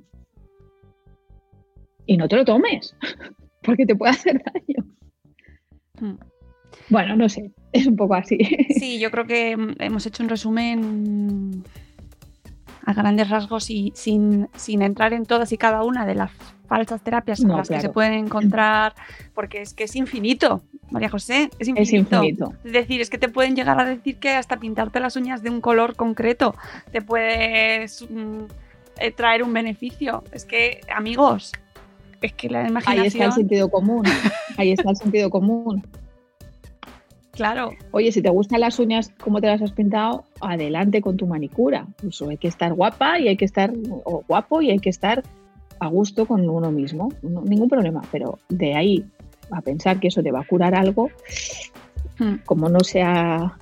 [2.05, 2.95] Y no te lo tomes
[3.63, 4.93] porque te puede hacer daño.
[5.99, 6.17] Hmm.
[6.89, 8.37] Bueno, no sé, es un poco así.
[8.69, 11.63] Sí, yo creo que hemos hecho un resumen
[12.85, 16.31] a grandes rasgos y sin, sin entrar en todas y cada una de las
[16.73, 18.95] falsas terapias en las que se pueden encontrar,
[19.35, 22.23] porque es que es infinito, María José, es infinito.
[22.63, 25.51] es decir, es que te pueden llegar a decir que hasta pintarte las uñas de
[25.51, 26.55] un color concreto
[26.91, 28.45] te puedes mm,
[28.97, 30.23] eh, traer un beneficio.
[30.31, 31.51] Es que, amigos,
[32.23, 33.03] es que la imaginación...
[33.03, 34.03] Ahí está el sentido común,
[34.57, 35.83] ahí está el sentido común.
[37.33, 37.73] Claro.
[37.91, 41.85] Oye, si te gustan las uñas como te las has pintado, adelante con tu manicura.
[42.01, 43.71] Pues hay que estar guapa y hay que estar
[44.27, 45.23] guapo y hay que estar
[45.79, 47.09] a gusto con uno mismo.
[47.21, 48.01] ningún problema.
[48.11, 49.05] Pero de ahí
[49.51, 51.09] a pensar que eso te va a curar algo,
[52.19, 52.35] hmm.
[52.45, 53.57] como no sea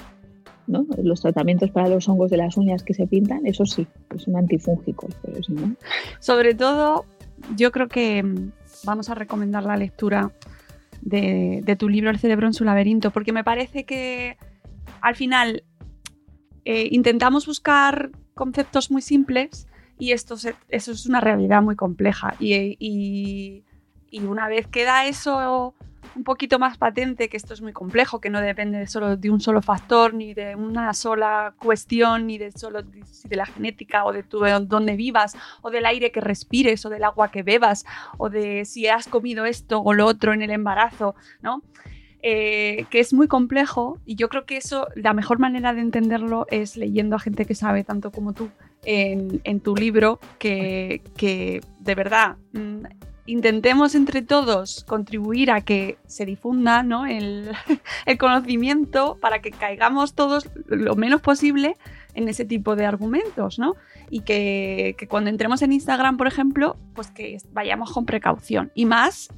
[0.68, 0.86] ¿no?
[1.02, 4.38] los tratamientos para los hongos de las uñas que se pintan, eso sí, es un
[4.38, 5.08] antifúngico.
[5.22, 5.76] Pero ¿no?
[6.20, 7.06] Sobre todo,
[7.56, 8.52] yo creo que mm,
[8.86, 10.32] vamos a recomendar la lectura
[11.02, 14.38] de, tu libro El cerebro en su laberinto, porque me parece que
[15.02, 15.64] al final
[16.66, 19.68] eh, intentamos buscar conceptos muy simples
[20.02, 22.34] y esto eso es una realidad muy compleja.
[22.40, 23.64] Y, y,
[24.24, 25.76] una vez queda eso
[26.16, 29.40] un poquito más patente, que esto es muy complejo, que no depende solo de un
[29.40, 34.24] solo factor, ni de una sola cuestión, ni de solo de la genética o de
[34.24, 37.86] tu, dónde vivas, o del aire que respires, o del agua que bebas,
[38.18, 41.62] o de si has comido esto o lo otro en el embarazo, ¿no?
[42.24, 46.46] Eh, que es muy complejo y yo creo que eso, la mejor manera de entenderlo
[46.52, 48.50] es leyendo a gente que sabe tanto como tú
[48.84, 52.86] en, tu libro, que, que de verdad mm,
[53.26, 60.96] intentemos entre todos contribuir a que se difunda el, conocimiento para que caigamos todos lo
[60.96, 61.78] menos posible
[62.14, 63.76] en ese tipo de argumentos, ¿no?
[64.10, 68.70] Y que, cuando entremos en Instagram, por ejemplo, pues que vayamos con precaución.
[68.76, 69.30] Y más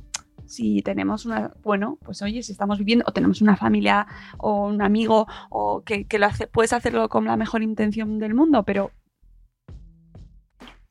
[0.48, 4.08] si tenemos una, bueno, pues oye, si estamos viviendo o tenemos una familia
[4.40, 8.64] o un amigo o que, lo hace, puedes hacerlo con la mejor intención del mundo,
[8.64, 8.92] pero...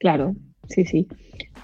[0.02, 0.34] Claro,
[0.68, 1.06] sí, sí.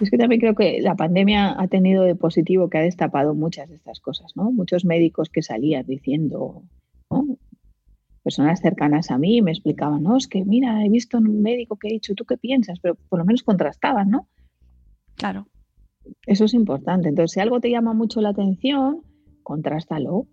[0.00, 3.68] Es que también creo que la pandemia ha tenido de positivo que ha destapado muchas
[3.68, 4.52] de estas cosas, ¿no?
[4.52, 6.62] Muchos médicos que salían diciendo,
[7.10, 7.36] ¿no?
[8.22, 11.76] personas cercanas a mí me explicaban, no, es que mira, he visto en un médico
[11.76, 12.78] que he dicho, ¿tú qué piensas?
[12.78, 14.28] Pero por lo menos contrastaban, ¿no?
[15.16, 15.48] Claro.
[16.24, 17.08] Eso es importante.
[17.08, 19.02] Entonces, si algo te llama mucho la atención,
[19.42, 20.26] contrástalo.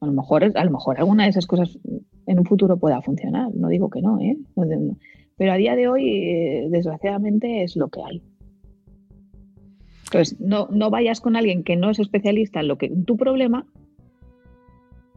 [0.00, 1.78] A lo mejor, a lo mejor alguna de esas cosas
[2.26, 3.54] en un futuro pueda funcionar.
[3.54, 4.36] No digo que no, ¿eh?
[5.36, 8.22] Pero a día de hoy, eh, desgraciadamente, es lo que hay.
[10.04, 13.16] Entonces, no, no vayas con alguien que no es especialista en lo que en tu
[13.16, 13.66] problema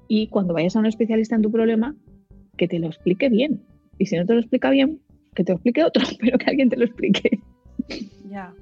[0.08, 1.96] y cuando vayas a un especialista en tu problema,
[2.58, 3.64] que te lo explique bien.
[3.98, 5.02] Y si no te lo explica bien,
[5.34, 7.40] que te lo explique otro, pero que alguien te lo explique.
[8.30, 8.54] Ya.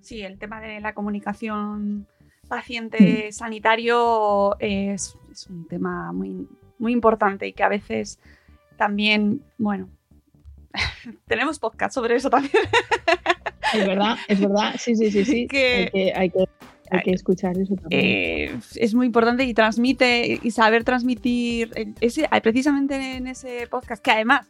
[0.00, 2.06] Sí, el tema de la comunicación
[2.48, 8.18] paciente-sanitario es, es, un tema muy, muy importante y que a veces
[8.76, 9.90] también, bueno,
[11.26, 12.52] tenemos podcast sobre eso también.
[13.70, 15.46] Es verdad, es verdad, sí, sí, sí, sí.
[15.46, 16.48] Que, hay, que,
[16.90, 18.02] hay, que, escuchar eso también.
[18.02, 24.10] Eh, es muy importante y transmite y saber transmitir, ese, precisamente en ese podcast, que
[24.10, 24.46] además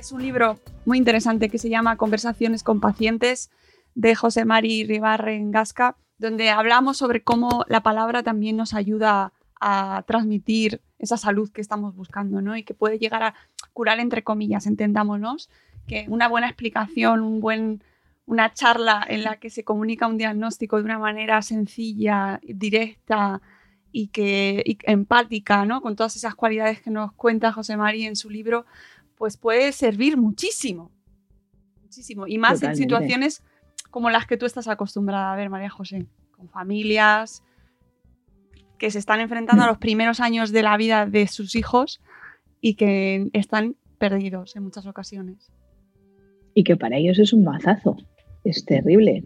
[0.00, 3.50] es un libro muy interesante que se llama Conversaciones con pacientes
[3.94, 10.04] de José Mari Ribarren Gasca, donde hablamos sobre cómo la palabra también nos ayuda a
[10.06, 12.56] transmitir esa salud que estamos buscando, ¿no?
[12.56, 13.34] Y que puede llegar a
[13.72, 15.50] curar entre comillas, entendámonos,
[15.86, 17.84] que una buena explicación, un buen,
[18.26, 23.42] una charla en la que se comunica un diagnóstico de una manera sencilla, directa
[23.92, 25.82] y que empática, ¿no?
[25.82, 28.64] Con todas esas cualidades que nos cuenta José Mari en su libro,
[29.16, 30.90] pues puede servir muchísimo.
[31.82, 32.26] Muchísimo.
[32.26, 33.42] Y más en situaciones
[33.90, 37.42] como las que tú estás acostumbrada a ver, María José, con familias
[38.80, 42.00] que se están enfrentando a los primeros años de la vida de sus hijos
[42.62, 45.52] y que están perdidos en muchas ocasiones.
[46.54, 47.98] Y que para ellos es un mazazo,
[48.42, 49.24] es terrible.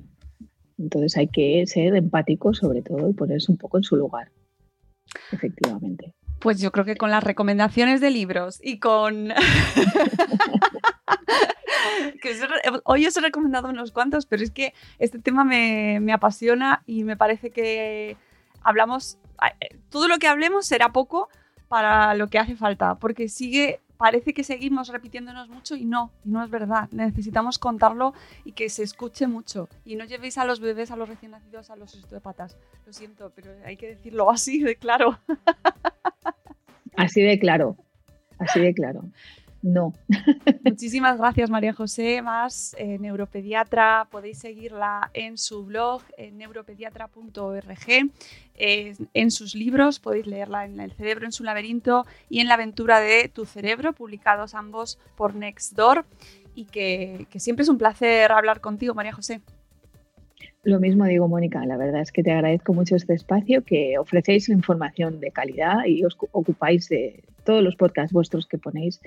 [0.76, 4.32] Entonces hay que ser empático sobre todo y ponerse un poco en su lugar,
[5.30, 6.12] efectivamente.
[6.40, 9.28] Pues yo creo que con las recomendaciones de libros y con...
[12.84, 17.04] hoy os he recomendado unos cuantos, pero es que este tema me, me apasiona y
[17.04, 18.16] me parece que
[18.64, 19.18] hablamos,
[19.90, 21.28] todo lo que hablemos será poco
[21.68, 26.30] para lo que hace falta, porque sigue, parece que seguimos repitiéndonos mucho y no, y
[26.30, 26.88] no es verdad.
[26.92, 28.14] Necesitamos contarlo
[28.44, 29.68] y que se escuche mucho.
[29.84, 32.56] Y no llevéis a los bebés, a los recién nacidos, a los patas.
[32.86, 35.18] Lo siento, pero hay que decirlo así de claro.
[36.96, 37.76] Así de claro,
[38.38, 39.02] así de claro
[39.64, 39.94] no.
[40.64, 44.06] Muchísimas gracias, María José, más eh, neuropediatra.
[44.10, 48.10] Podéis seguirla en su blog, en neuropediatra.org,
[48.56, 53.00] en sus libros, podéis leerla en El cerebro en su laberinto y en La aventura
[53.00, 56.04] de tu cerebro, publicados ambos por Nextdoor.
[56.54, 59.40] Y que, siempre es un placer hablar contigo, María José.
[60.62, 64.48] Lo mismo digo, Mónica, la verdad es que te agradezco mucho este espacio, que ofrecéis
[64.50, 69.00] información de calidad y os ocupáis de todos los podcasts vuestros que ponéis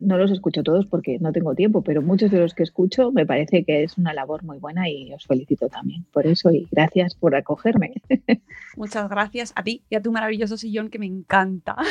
[0.00, 3.26] no los escucho todos porque no tengo tiempo, pero muchos de los que escucho me
[3.26, 7.14] parece que es una labor muy buena y os felicito también por eso y gracias
[7.14, 7.94] por acogerme.
[8.76, 11.76] Muchas gracias a ti y a tu maravilloso sillón que me encanta.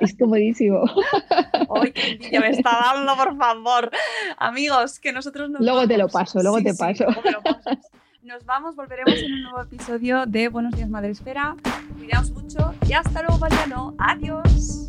[0.00, 0.84] Es comodísimo.
[1.82, 3.90] ¡Ay, qué me está dando, por favor!
[4.36, 7.06] Amigos, que nosotros nos Luego te lo paso, luego te paso.
[8.22, 11.56] Nos vamos, volveremos en un nuevo episodio de Buenos Días Madre Esfera.
[11.96, 13.94] Cuidaos mucho y hasta luego, Mariano.
[13.98, 14.88] Adiós.